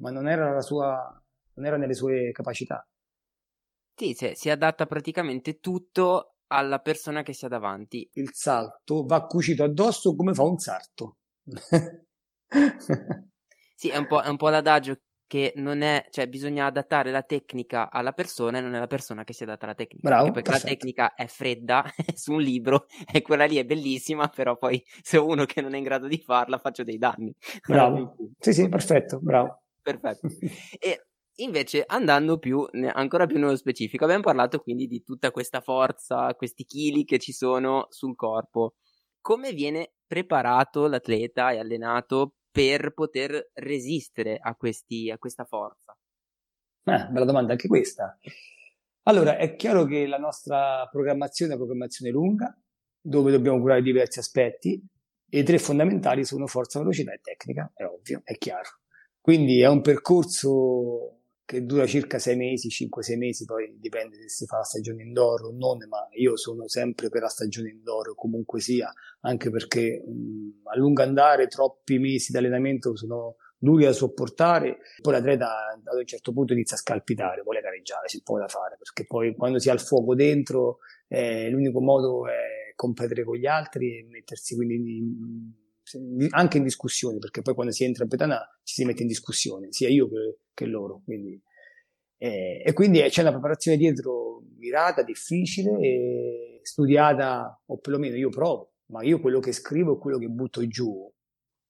[0.00, 1.22] ma non era, la sua,
[1.54, 2.86] non era nelle sue capacità.
[3.94, 8.08] Sì, sì, si adatta praticamente tutto alla persona che si ha davanti.
[8.14, 11.18] Il salto va cucito addosso come fa un sarto.
[13.74, 17.90] sì, è un, è un po' l'adagio che non è, cioè bisogna adattare la tecnica
[17.90, 20.08] alla persona e non è la persona che si adatta alla tecnica.
[20.08, 20.68] Bravo, perché perfetto.
[20.68, 25.18] la tecnica è fredda, su un libro e quella lì è bellissima, però poi se
[25.18, 27.34] uno che non è in grado di farla faccio dei danni.
[27.66, 28.16] Bravo.
[28.38, 29.62] sì, sì, perfetto, bravo.
[29.82, 30.28] Perfetto.
[30.78, 31.06] E
[31.38, 36.64] invece andando più, ancora più nello specifico, abbiamo parlato quindi di tutta questa forza, questi
[36.64, 38.74] chili che ci sono sul corpo.
[39.20, 45.94] Come viene preparato l'atleta e allenato per poter resistere a, questi, a questa forza?
[46.84, 48.18] Ah, bella domanda anche questa.
[49.02, 52.58] Allora, è chiaro che la nostra programmazione è una programmazione lunga,
[52.98, 54.82] dove dobbiamo curare diversi aspetti,
[55.28, 58.70] e i tre fondamentali sono forza, velocità e tecnica, è ovvio, è chiaro.
[59.20, 64.46] Quindi è un percorso che dura circa sei mesi, 5-6 mesi, poi dipende se si
[64.46, 68.60] fa la stagione indoor o non, ma io sono sempre per la stagione indoor, comunque
[68.60, 74.78] sia, anche perché mh, a lungo andare troppi mesi di allenamento sono duri da sopportare,
[75.00, 78.76] poi l'atleta ad un certo punto inizia a scalpitare, vuole gareggiare, c'è poco da fare,
[78.76, 83.46] perché poi quando si ha il fuoco dentro eh, l'unico modo è competere con gli
[83.46, 85.52] altri e mettersi quindi in,
[86.30, 89.72] anche in discussione, perché poi quando si entra in Petanà ci si mette in discussione,
[89.72, 91.02] sia io che, che loro.
[91.04, 91.40] Quindi,
[92.18, 98.74] eh, e quindi c'è una preparazione dietro mirata, difficile, e studiata, o perlomeno io provo,
[98.86, 101.12] ma io quello che scrivo e quello che butto giù,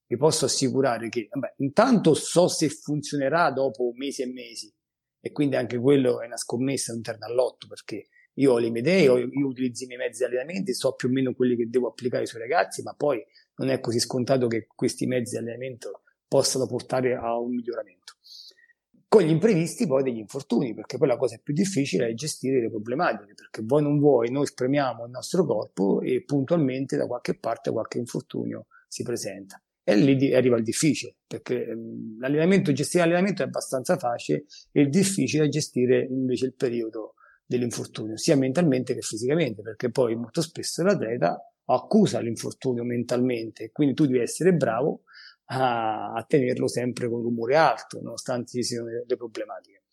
[0.09, 4.73] vi posso assicurare che, vabbè, intanto so se funzionerà dopo mesi e mesi,
[5.19, 9.03] e quindi anche quello è una scommessa interna all'otto, perché io ho le mie idee,
[9.03, 11.87] io, io utilizzo i miei mezzi di allenamento, so più o meno quelli che devo
[11.87, 13.21] applicare sui ragazzi, ma poi
[13.57, 18.15] non è così scontato che questi mezzi di allenamento possano portare a un miglioramento.
[19.09, 22.69] Con gli imprevisti poi degli infortuni, perché poi la cosa più difficile è gestire le
[22.69, 27.71] problematiche, perché vuoi non vuoi, noi spremiamo il nostro corpo e puntualmente da qualche parte
[27.71, 29.61] qualche infortunio si presenta.
[29.81, 34.43] E lì arriva il difficile, perché ehm, l'allenamento, gestire l'allenamento è abbastanza facile,
[34.73, 37.13] e il difficile è gestire invece il periodo
[37.45, 41.41] dell'infortunio, sia mentalmente che fisicamente, perché poi molto spesso l'atleta
[41.75, 45.03] accusa l'infortunio mentalmente, quindi tu devi essere bravo
[45.45, 49.83] a, a tenerlo sempre con rumore alto, nonostante ci siano le, le problematiche.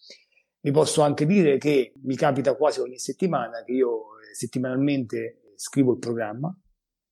[0.60, 5.92] Vi posso anche dire che mi capita quasi ogni settimana che io eh, settimanalmente scrivo
[5.92, 6.56] il programma.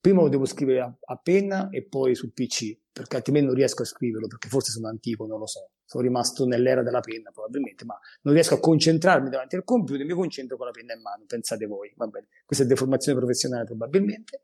[0.03, 3.83] Prima lo devo scrivere a, a, penna e poi sul PC, perché altrimenti non riesco
[3.83, 5.71] a scriverlo, perché forse sono antico, non lo so.
[5.85, 10.13] Sono rimasto nell'era della penna probabilmente, ma non riesco a concentrarmi davanti al computer, mi
[10.15, 11.93] concentro con la penna in mano, pensate voi.
[11.97, 14.41] Va bene, questa è deformazione professionale probabilmente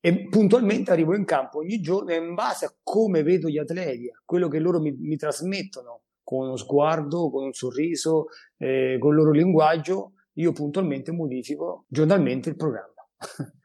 [0.00, 4.08] e puntualmente arrivo in campo ogni giorno e in base a come vedo gli atleti,
[4.08, 9.10] a quello che loro mi, mi trasmettono con uno sguardo, con un sorriso, eh, con
[9.10, 12.94] il loro linguaggio, io puntualmente modifico giornalmente il programma.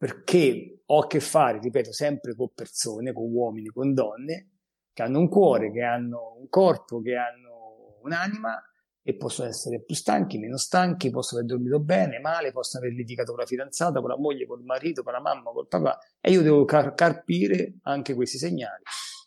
[0.00, 4.48] Perché ho a che fare, ripeto, sempre con persone, con uomini, con donne,
[4.94, 8.62] che hanno un cuore, che hanno un corpo, che hanno un'anima
[9.02, 13.32] e possono essere più stanchi, meno stanchi, possono aver dormito bene, male, possono aver litigato
[13.32, 16.30] con la fidanzata, con la moglie, con il marito, con la mamma, col papà e
[16.30, 18.82] io devo car- carpire anche questi segnali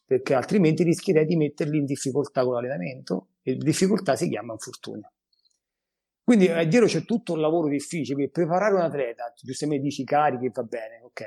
[0.05, 5.11] perché altrimenti rischierei di metterli in difficoltà con l'allenamento e difficoltà si chiama infortunio.
[6.23, 10.63] Quindi è vero c'è tutto un lavoro difficile, preparare un atleta, giustamente dici carichi, va
[10.63, 11.23] bene, ok,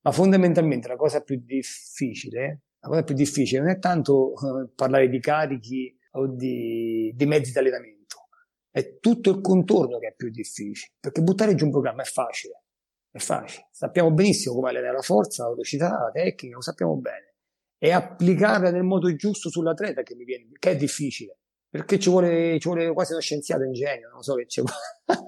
[0.00, 5.10] ma fondamentalmente la cosa più difficile, la cosa più difficile non è tanto eh, parlare
[5.10, 8.28] di carichi o di, di mezzi di allenamento,
[8.70, 12.64] è tutto il contorno che è più difficile, perché buttare giù un programma è facile,
[13.10, 17.34] è facile, sappiamo benissimo come allenare la forza, la velocità, la tecnica, lo sappiamo bene,
[17.76, 21.40] è applicarla nel modo giusto sull'atleta che mi viene, che è difficile,
[21.74, 25.26] perché ci vuole, ci vuole quasi uno scienziato in genio, non so che ci vuole.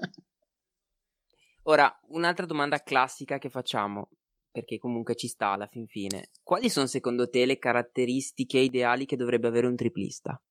[1.63, 4.11] Ora, un'altra domanda classica che facciamo,
[4.49, 6.29] perché comunque ci sta alla fin fine.
[6.43, 10.41] Quali sono secondo te le caratteristiche ideali che dovrebbe avere un triplista?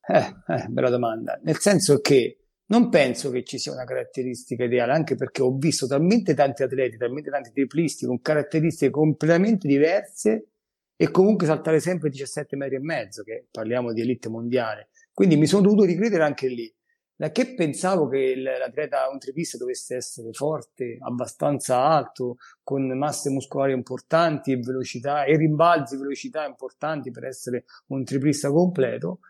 [0.00, 1.38] Eh, eh, bella domanda.
[1.42, 5.86] Nel senso che non penso che ci sia una caratteristica ideale, anche perché ho visto
[5.86, 10.46] talmente tanti atleti, talmente tanti triplisti con caratteristiche completamente diverse
[10.96, 14.88] e comunque saltare sempre 17 metri e mezzo, che parliamo di elite mondiale.
[15.12, 16.72] Quindi mi sono dovuto ricredere anche lì.
[17.14, 23.72] Da che pensavo che l'atleta un tripista dovesse essere forte, abbastanza alto, con masse muscolari
[23.72, 29.20] importanti e velocità e rimbalzi velocità importanti per essere un triplista completo,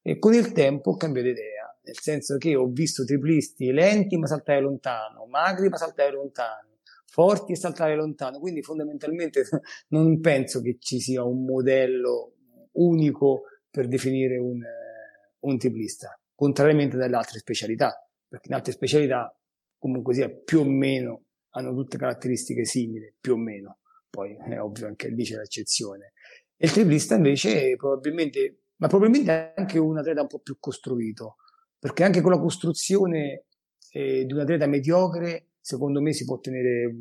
[0.00, 4.26] e con il tempo ho cambiato idea, nel senso che ho visto triplisti lenti ma
[4.26, 9.44] saltare lontano, magri ma saltare lontano, forti e saltare lontano, quindi fondamentalmente
[9.88, 12.32] non penso che ci sia un modello
[12.72, 14.60] unico per definire un,
[15.42, 17.94] un triplista, contrariamente dalle altre specialità,
[18.26, 19.34] perché in altre specialità
[19.78, 23.78] comunque sia più o meno hanno tutte caratteristiche simili, più o meno,
[24.08, 26.12] poi è ovvio anche lì c'è l'eccezione.
[26.56, 31.36] E il triplista invece probabilmente ma probabilmente anche un atleta un po' più costruito,
[31.78, 33.44] perché anche con la costruzione
[33.92, 36.92] eh, di un atleta mediocre, secondo me si può ottenere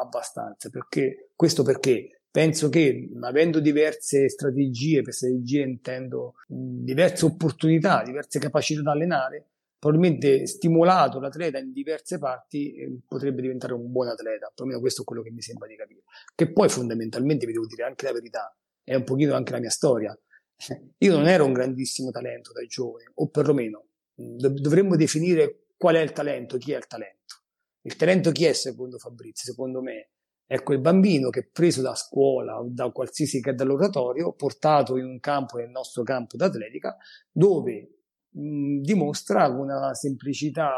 [0.00, 8.38] abbastanza, perché, questo perché penso che avendo diverse strategie, per strategie intendo diverse opportunità, diverse
[8.38, 9.46] capacità da allenare,
[9.78, 15.04] probabilmente stimolato l'atleta in diverse parti eh, potrebbe diventare un buon atleta, perlomeno questo è
[15.04, 16.02] quello che mi sembra di capire.
[16.34, 18.54] Che poi fondamentalmente vi devo dire anche la verità,
[18.84, 20.16] è un pochino anche la mia storia.
[20.98, 26.12] Io non ero un grandissimo talento da giovane, o perlomeno dovremmo definire qual è il
[26.12, 27.36] talento, chi è il talento.
[27.82, 29.50] Il talento chi è secondo Fabrizio?
[29.50, 30.10] Secondo me
[30.50, 35.04] è quel bambino che è preso da scuola o da qualsiasi che dall'oratorio, portato in
[35.04, 36.96] un campo, nel nostro campo d'atletica,
[37.30, 40.72] dove mh, dimostra una semplicità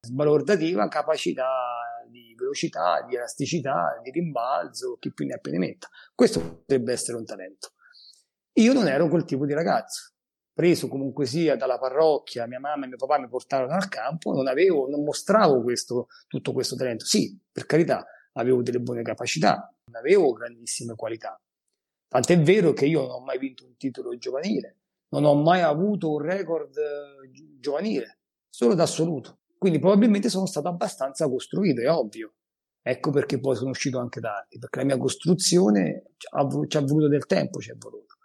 [0.00, 1.50] sbalordativa, capacità
[2.08, 5.86] di velocità, di elasticità, di rimbalzo, chi più ne ha più ne metta.
[6.14, 7.72] Questo potrebbe essere un talento.
[8.54, 10.12] Io non ero quel tipo di ragazzo.
[10.50, 14.46] Preso comunque sia dalla parrocchia, mia mamma e mio papà mi portarono al campo, non
[14.46, 17.04] avevo, non mostravo questo, tutto questo talento.
[17.04, 21.38] Sì, per carità, avevo delle buone capacità, non avevo grandissime qualità.
[22.08, 24.78] Tant'è vero che io non ho mai vinto un titolo giovanile,
[25.08, 28.18] non ho mai avuto un record eh, giovanile,
[28.48, 29.40] solo d'assoluto.
[29.58, 32.34] Quindi probabilmente sono stato abbastanza costruito, è ovvio.
[32.86, 36.28] Ecco perché poi sono uscito anche tardi, perché la mia costruzione ci
[36.76, 38.16] ha voluto del tempo, ci è voluto.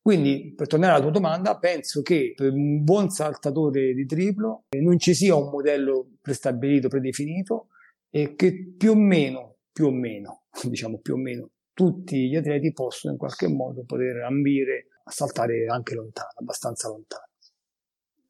[0.00, 4.98] Quindi, per tornare alla tua domanda, penso che per un buon saltatore di triplo non
[4.98, 7.68] ci sia un modello prestabilito, predefinito
[8.10, 12.72] e che più o meno, più o meno, diciamo più o meno, tutti gli atleti
[12.72, 17.29] possono in qualche modo poter ambire a saltare anche lontano, abbastanza lontano.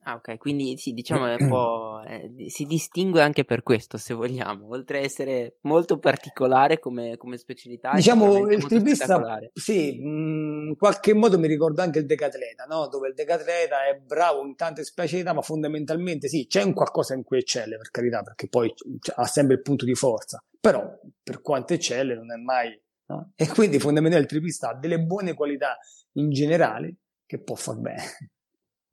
[0.05, 2.03] Ah, ok, quindi sì, diciamo è un po'.
[2.07, 7.37] Eh, si distingue anche per questo, se vogliamo, oltre a essere molto particolare come, come
[7.37, 7.93] specialità.
[7.95, 12.89] Diciamo il tripista, sì, mm, in qualche modo mi ricorda anche il decatleta, no?
[12.89, 17.23] dove il decatleta è bravo in tante specialità, ma fondamentalmente sì, c'è un qualcosa in
[17.23, 18.73] cui eccelle, per carità, perché poi
[19.17, 22.81] ha sempre il punto di forza, però per quanto eccelle non è mai.
[23.07, 23.33] No?
[23.35, 25.77] E quindi fondamentalmente il tripista ha delle buone qualità
[26.13, 26.95] in generale
[27.27, 28.03] che può far bene.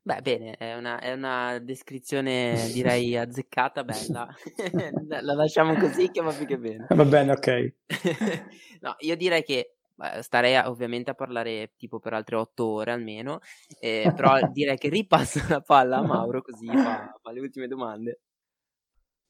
[0.07, 4.25] Beh, bene, è una, è una descrizione direi azzeccata, bella.
[5.19, 6.87] la lasciamo così che va più che bene.
[6.91, 7.73] Va bene, ok.
[8.79, 9.75] no, io direi che
[10.21, 13.41] starei a, ovviamente a parlare tipo per altre otto ore almeno,
[13.81, 18.21] eh, però direi che ripasso la palla a Mauro così fa, fa le ultime domande.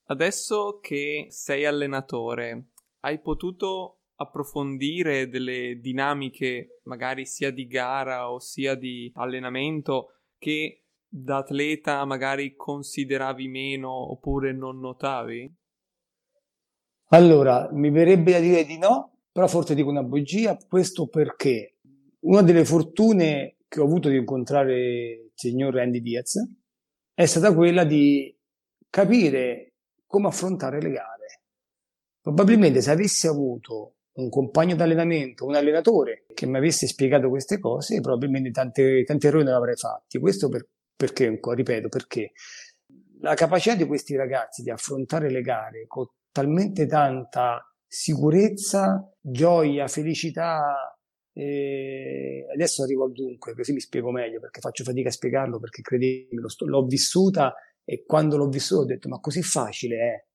[0.10, 2.68] Adesso che sei allenatore,
[3.00, 11.38] hai potuto approfondire delle dinamiche magari sia di gara o sia di allenamento che da
[11.38, 15.56] atleta magari consideravi meno oppure non notavi?
[17.10, 21.78] Allora, mi verrebbe da dire di no, però forse dico una bugia, questo perché
[22.22, 26.36] una delle fortune che ho avuto di incontrare il signor Andy Diaz
[27.14, 28.36] è stata quella di
[28.90, 29.74] capire
[30.06, 31.42] come affrontare le gare.
[32.22, 38.02] Probabilmente se avessi avuto un compagno d'allenamento, un allenatore che mi avesse spiegato queste cose,
[38.02, 40.20] probabilmente tanti, tanti errori non avrei fatti.
[40.20, 42.32] Questo per, perché, ripeto, perché
[43.20, 50.92] la capacità di questi ragazzi di affrontare le gare con talmente tanta sicurezza, gioia, felicità.
[51.32, 55.84] E adesso arrivo al dunque, così mi spiego meglio perché faccio fatica a spiegarlo perché
[55.84, 57.54] credetemi, l'ho vissuta
[57.84, 60.26] e quando l'ho vissuta ho detto ma così facile è.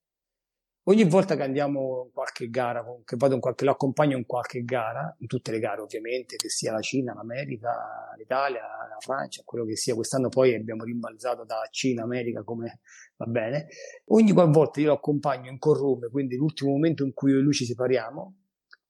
[0.85, 4.65] Ogni volta che andiamo in qualche gara, che vado in qualche, lo accompagno in qualche
[4.65, 9.63] gara, in tutte le gare ovviamente, che sia la Cina, l'America, l'Italia, la Francia, quello
[9.63, 12.81] che sia, quest'anno poi abbiamo rimbalzato da Cina, America, come
[13.15, 13.67] va bene.
[14.07, 17.53] Ogni volta io lo accompagno in corrume, quindi l'ultimo momento in cui io e lui
[17.53, 18.35] ci separiamo,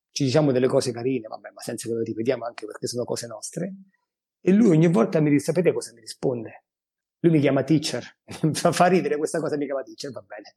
[0.09, 3.27] ci diciamo delle cose carine, vabbè, ma senza che lo ripetiamo anche perché sono cose
[3.27, 3.71] nostre,
[4.41, 6.63] e lui ogni volta mi dice, sapete cosa mi risponde?
[7.19, 8.03] Lui mi chiama teacher,
[8.51, 10.55] fa ridere questa cosa, mi chiama teacher, va bene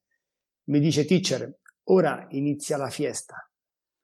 [0.69, 3.49] mi dice teacher, ora inizia la fiesta.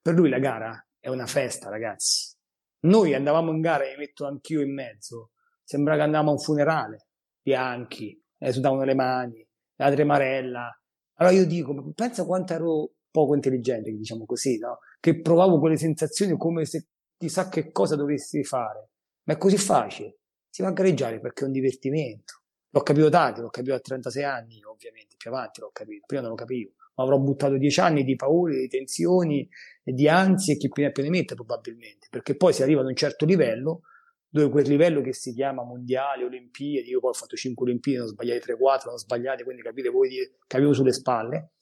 [0.00, 2.34] Per lui la gara è una festa, ragazzi.
[2.80, 5.30] Noi andavamo in gara mi metto anch'io in mezzo.
[5.62, 7.06] Sembra che andavamo a un funerale,
[7.40, 9.46] bianchi, eh, sudavano le mani,
[9.76, 10.80] la tremarella.
[11.14, 14.78] Allora io dico, pensa quanto ero poco intelligente, diciamo così, no?
[14.98, 18.90] Che provavo quelle sensazioni come se chissà che cosa dovessi fare.
[19.24, 20.18] Ma è così facile.
[20.48, 22.42] Si va a gareggiare perché è un divertimento.
[22.70, 26.30] L'ho capito tardi, l'ho capito a 36 anni, ovviamente, più avanti l'ho capito, prima non
[26.30, 26.72] lo capivo.
[26.94, 29.48] Ma avrò buttato 10 anni di paure, di tensioni,
[29.82, 33.24] di ansie e chi più ne mette probabilmente, perché poi si arriva ad un certo
[33.24, 33.82] livello,
[34.28, 38.08] dove quel livello che si chiama mondiale, olimpiadi, io poi ho fatto 5 olimpiadi, non
[38.08, 40.10] sbagliate 3-4, non sbagliate, quindi capite voi
[40.46, 41.52] che avevo sulle spalle,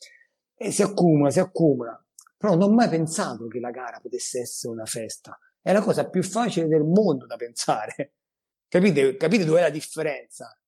[0.54, 2.02] e si accumula, si accumula.
[2.36, 5.38] Però non ho mai pensato che la gara potesse essere una festa.
[5.61, 8.14] È la cosa più facile del mondo da pensare.
[8.66, 10.59] Capite, capite dov'è la differenza?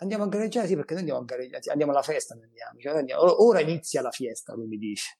[0.00, 0.66] Andiamo a gareggiare?
[0.66, 2.78] Sì, perché noi andiamo a gareggiare, andiamo alla festa, andiamo.
[2.78, 3.44] Cioè, andiamo.
[3.44, 5.18] Ora inizia la fiesta, lui mi dice.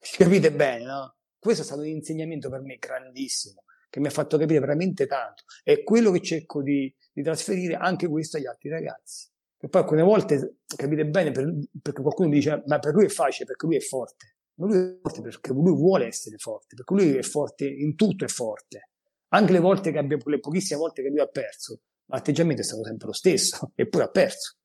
[0.16, 1.16] Capite bene, no?
[1.38, 5.44] Questo è stato un insegnamento per me grandissimo, che mi ha fatto capire veramente tanto.
[5.62, 9.28] È quello che cerco di, di trasferire anche questo agli altri ragazzi.
[9.58, 11.52] E poi alcune volte, capite bene, per,
[11.82, 14.36] perché qualcuno dice, ma per lui è facile, perché lui è forte.
[14.54, 18.24] Ma lui è forte perché lui vuole essere forte, perché lui è forte, in tutto
[18.24, 18.90] è forte.
[19.28, 22.84] Anche le volte che abbia, le pochissime volte che lui ha perso, l'atteggiamento è stato
[22.84, 24.56] sempre lo stesso, eppure ha perso,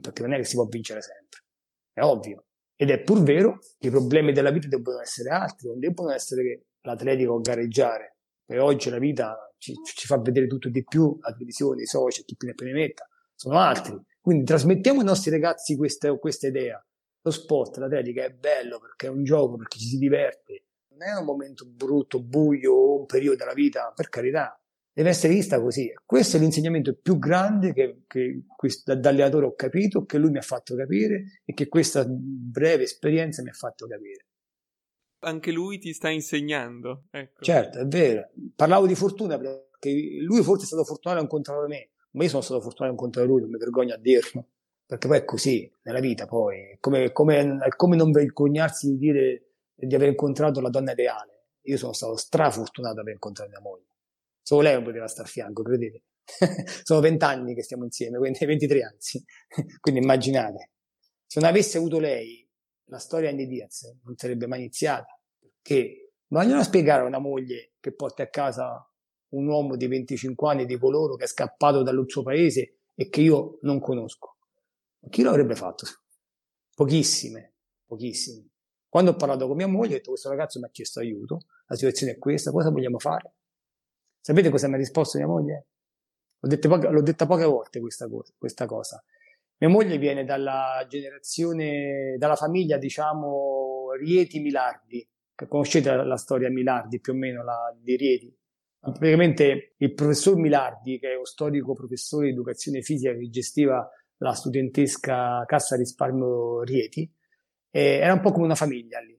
[0.00, 1.44] perché non è che si può vincere sempre,
[1.92, 2.44] è ovvio.
[2.80, 6.42] Ed è pur vero che i problemi della vita debbono essere altri, non debbono essere
[6.42, 11.32] che l'atletico gareggiare, e oggi la vita ci, ci, fa vedere tutto di più, la
[11.32, 14.00] televisione, i social, chi più ne permetta, sono altri.
[14.20, 16.82] Quindi trasmettiamo ai nostri ragazzi questa, questa idea.
[17.22, 20.64] Lo sport, l'atletica è bello perché è un gioco, perché ci si diverte.
[20.90, 24.58] Non è un momento brutto, buio un periodo della vita, per carità
[24.98, 25.92] deve essere vista così.
[26.04, 30.38] Questo è l'insegnamento più grande che, che questo, da allenatore ho capito, che lui mi
[30.38, 34.26] ha fatto capire e che questa breve esperienza mi ha fatto capire.
[35.20, 37.04] Anche lui ti sta insegnando.
[37.12, 37.44] Ecco.
[37.44, 38.30] Certo, è vero.
[38.56, 42.42] Parlavo di fortuna perché lui forse è stato fortunato a incontrare me, ma io sono
[42.42, 44.48] stato fortunato a incontrare lui, non mi vergogno a dirlo.
[44.84, 46.70] Perché poi è così, nella vita poi.
[46.72, 49.42] È come, come, come non vergognarsi di dire
[49.74, 51.50] di aver incontrato la donna ideale.
[51.68, 53.87] Io sono stato strafortunato ad aver incontrato mia moglie
[54.48, 56.04] Solo lei non poteva stare a fianco, credete.
[56.82, 58.96] Sono vent'anni che stiamo insieme, quindi 23 anni.
[59.78, 60.70] quindi immaginate,
[61.26, 62.48] se non avesse avuto lei,
[62.84, 65.20] la storia di Diaz non sarebbe mai iniziata.
[65.38, 68.90] Perché vogliono spiegare a una moglie che porta a casa
[69.34, 73.20] un uomo di 25 anni di coloro che è scappato dal suo paese e che
[73.20, 74.36] io non conosco.
[75.10, 75.84] Chi lo avrebbe fatto?
[76.74, 77.52] Pochissime,
[77.84, 78.48] pochissime.
[78.88, 81.74] Quando ho parlato con mia moglie, ho detto questo ragazzo mi ha chiesto aiuto, la
[81.74, 83.34] situazione è questa, cosa vogliamo fare?
[84.28, 85.68] Sapete cosa mi ha risposto mia moglie?
[86.40, 89.02] L'ho detta, poche, l'ho detta poche volte questa cosa, questa cosa.
[89.56, 95.08] Mia moglie viene dalla generazione, dalla famiglia, diciamo, Rieti-Milardi,
[95.48, 98.38] conoscete la, storia Milardi, più o meno, la, di Rieti.
[98.78, 104.34] Praticamente il professor Milardi, che è uno storico professore di educazione fisica che gestiva la
[104.34, 107.10] studentesca Cassa Risparmio Rieti,
[107.70, 109.17] eh, era un po' come una famiglia lì.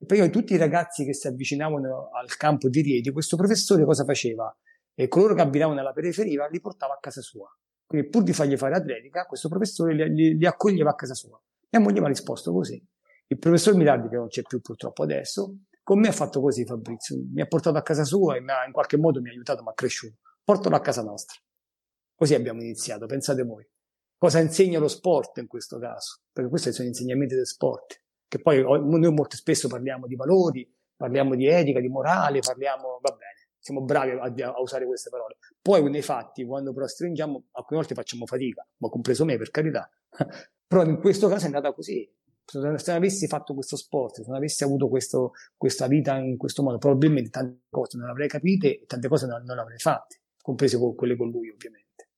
[0.00, 4.04] E poi tutti i ragazzi che si avvicinavano al campo di Rieti, questo professore cosa
[4.04, 4.56] faceva?
[4.94, 7.48] E coloro che abitavano nella periferia li portava a casa sua.
[7.84, 11.40] Quindi pur di fargli fare atletica, questo professore li, li, li accoglieva a casa sua.
[11.70, 12.82] Mia moglie mi ha risposto così.
[13.26, 17.16] Il professor Milardi, che non c'è più purtroppo adesso, con me ha fatto così Fabrizio,
[17.32, 19.70] mi ha portato a casa sua e ha, in qualche modo mi ha aiutato, mi
[19.70, 20.18] ha cresciuto.
[20.44, 21.36] Portalo a casa nostra.
[22.14, 23.66] Così abbiamo iniziato, pensate voi.
[24.16, 26.20] Cosa insegna lo sport in questo caso?
[26.32, 31.34] Perché questi sono insegnamenti del sport, che poi noi molto spesso parliamo di valori, parliamo
[31.34, 35.38] di etica, di morale, parliamo, va bene, siamo bravi a, a usare queste parole.
[35.60, 39.90] Poi nei fatti, quando però stringiamo, alcune volte facciamo fatica, ma compreso me per carità.
[40.66, 42.08] però in questo caso è andata così
[42.50, 46.62] se non avessi fatto questo sport, se non avessi avuto questo, questa vita in questo
[46.62, 50.78] modo, probabilmente tante cose non avrei capite e tante cose non, non avrei fatte, comprese
[50.78, 52.08] quelle con lui ovviamente.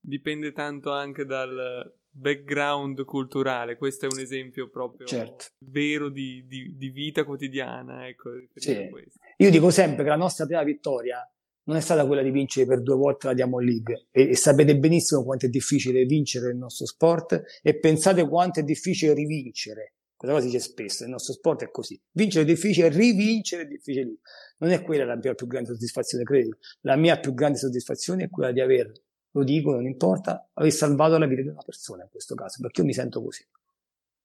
[0.00, 5.46] Dipende tanto anche dal background culturale, questo è un esempio proprio certo.
[5.58, 8.08] vero di, di, di, vita quotidiana.
[8.08, 8.88] Ecco, sì.
[9.36, 11.24] Io dico sempre che la nostra prima vittoria
[11.64, 14.76] non è stata quella di vincere per due volte la Diamond League e, e, sapete
[14.76, 19.94] benissimo quanto è difficile vincere il nostro sport e pensate quanto è difficile rivincere.
[20.16, 21.98] Questa cosa si dice spesso, il nostro sport è così.
[22.12, 24.16] Vincere è difficile, rivincere è difficile.
[24.58, 26.58] Non è quella la mia più grande soddisfazione, credo.
[26.80, 28.92] La mia più grande soddisfazione è quella di aver,
[29.32, 32.80] lo dico, non importa, aver salvato la vita di una persona in questo caso, perché
[32.80, 33.46] io mi sento così.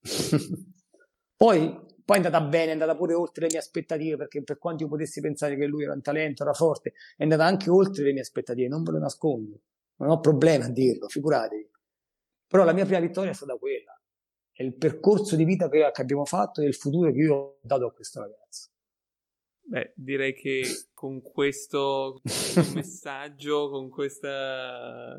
[1.38, 4.84] Poi poi è andata bene, è andata pure oltre le mie aspettative, perché per quanto
[4.84, 8.12] io potessi pensare che lui era un talento, era forte, è andata anche oltre le
[8.12, 9.62] mie aspettative, non ve lo nascondo,
[9.96, 11.68] non ho problema a dirlo, figuratevi.
[12.48, 14.00] Però la mia prima vittoria è stata quella,
[14.52, 17.88] è il percorso di vita che abbiamo fatto e il futuro che io ho dato
[17.88, 18.70] a questo ragazzo.
[19.68, 20.62] Beh, direi che
[21.06, 22.20] con questo
[22.74, 25.16] messaggio, con questa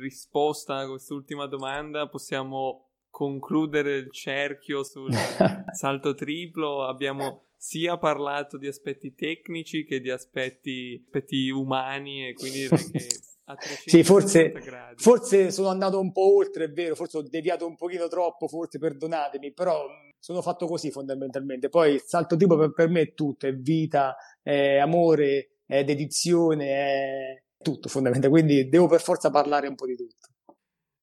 [0.00, 5.12] risposta a quest'ultima domanda, possiamo concludere il cerchio sul
[5.74, 6.86] salto triplo.
[6.86, 12.68] Abbiamo sia parlato di aspetti tecnici che di aspetti, aspetti umani e quindi
[13.86, 14.52] sì, forse,
[14.94, 18.78] forse, sono andato un po' oltre, è vero, forse ho deviato un pochino troppo, forse
[18.78, 19.84] perdonatemi, però
[20.24, 21.68] sono fatto così fondamentalmente.
[21.68, 26.66] Poi il salto triplo per, per me è tutto, è vita, è amore, è dedizione,
[26.66, 30.28] è tutto fondamentalmente, quindi devo per forza parlare un po' di tutto.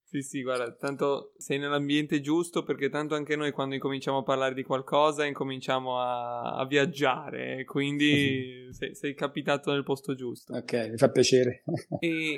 [0.04, 4.56] Sì, sì, guarda, tanto sei nell'ambiente giusto perché tanto anche noi quando incominciamo a parlare
[4.56, 10.56] di qualcosa incominciamo a, a viaggiare, quindi sei, sei, capitato nel posto giusto.
[10.56, 11.62] Ok, mi fa piacere.
[12.00, 12.36] e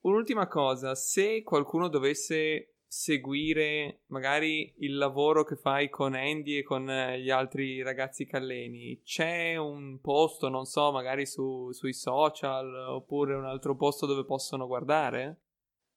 [0.00, 6.86] un'ultima cosa, se qualcuno dovesse seguire magari il lavoro che fai con Andy e con
[6.86, 13.44] gli altri ragazzi calleni, c'è un posto, non so, magari su, sui social oppure un
[13.44, 15.36] altro posto dove possono guardare?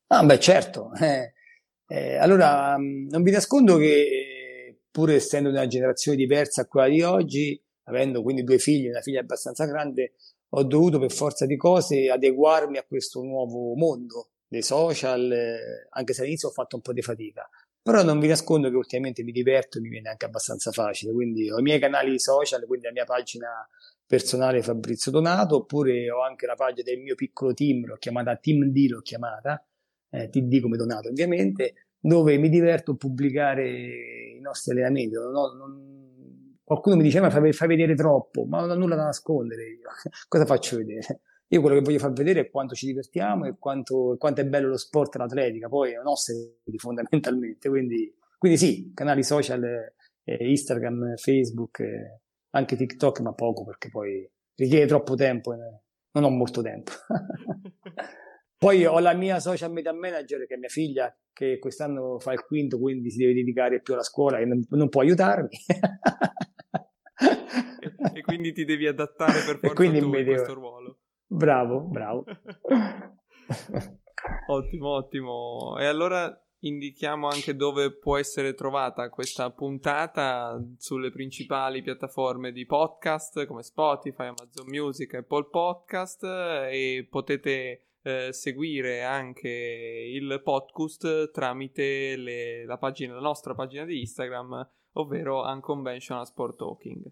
[0.08, 0.92] Ah, beh, certo.
[1.92, 6.88] Eh, eh, allora, mm, non vi nascondo che pur essendo una generazione diversa a quella
[6.88, 10.14] di oggi, avendo quindi due figli una figlia abbastanza grande,
[10.54, 16.12] ho dovuto per forza di cose adeguarmi a questo nuovo mondo dei social, eh, anche
[16.12, 17.50] se all'inizio ho fatto un po' di fatica.
[17.82, 21.50] Però non vi nascondo che ultimamente mi diverto e mi viene anche abbastanza facile, quindi
[21.50, 23.48] ho i miei canali social, quindi la mia pagina
[24.06, 28.66] personale Fabrizio Donato, oppure ho anche la pagina del mio piccolo team, l'ho chiamata Team
[28.66, 29.66] D, l'ho chiamata,
[30.10, 33.70] eh, TD come Donato ovviamente, dove mi diverto a pubblicare
[34.36, 35.16] i nostri allenamenti.
[35.16, 36.58] Non ho, non...
[36.62, 39.80] Qualcuno mi dice, ma fai, fai, vedere troppo, ma non ho nulla da nascondere.
[40.28, 41.22] Cosa faccio vedere?
[41.54, 44.70] Io quello che voglio far vedere è quanto ci divertiamo e quanto, quanto è bello
[44.70, 49.62] lo sport e l'atletica, poi ho segni fondamentalmente, quindi, quindi sì, canali social,
[50.24, 52.22] eh, Instagram, Facebook, eh,
[52.52, 54.26] anche TikTok, ma poco perché poi
[54.56, 55.82] richiede troppo tempo, eh,
[56.12, 56.92] non ho molto tempo.
[58.62, 62.46] Poi ho la mia social media manager, che è mia figlia, che quest'anno fa il
[62.46, 65.50] quinto, quindi si deve dedicare più alla scuola e non, non può aiutarmi.
[67.80, 71.01] e, e, quindi ti devi adattare per forza tu questo ruolo.
[71.34, 72.26] Bravo, bravo.
[74.48, 75.78] ottimo, ottimo.
[75.80, 76.30] E allora
[76.60, 84.26] indichiamo anche dove può essere trovata questa puntata sulle principali piattaforme di podcast come Spotify,
[84.26, 86.22] Amazon Music, Apple Podcast
[86.70, 94.02] e potete eh, seguire anche il podcast tramite le, la, pagina, la nostra pagina di
[94.02, 97.10] Instagram, ovvero Unconventional Sport Talking.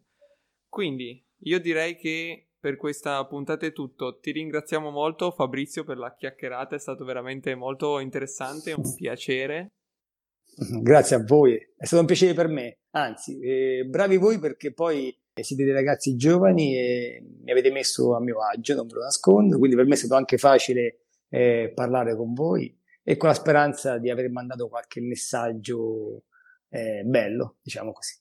[0.67, 4.19] Quindi io direi che per questa puntata è tutto.
[4.19, 9.71] Ti ringraziamo molto Fabrizio per la chiacchierata, è stato veramente molto interessante, un piacere.
[10.81, 15.17] Grazie a voi, è stato un piacere per me, anzi, eh, bravi voi perché poi
[15.39, 19.57] siete dei ragazzi giovani e mi avete messo a mio agio, non ve lo nascondo,
[19.57, 23.97] quindi per me è stato anche facile eh, parlare con voi e con la speranza
[23.97, 26.23] di aver mandato qualche messaggio
[26.69, 28.15] eh, bello, diciamo così.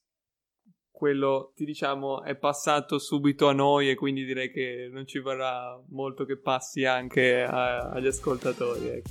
[0.99, 5.81] Quello, ti diciamo, è passato subito a noi e quindi direi che non ci vorrà
[5.91, 8.89] molto che passi anche a, agli ascoltatori.
[8.89, 9.11] Ecco.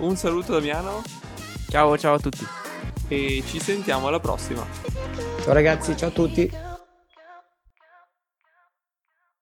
[0.00, 1.02] Un saluto Damiano.
[1.68, 2.44] Ciao, ciao a tutti.
[3.06, 4.66] E ci sentiamo alla prossima.
[5.42, 6.65] Ciao ragazzi, ciao a tutti.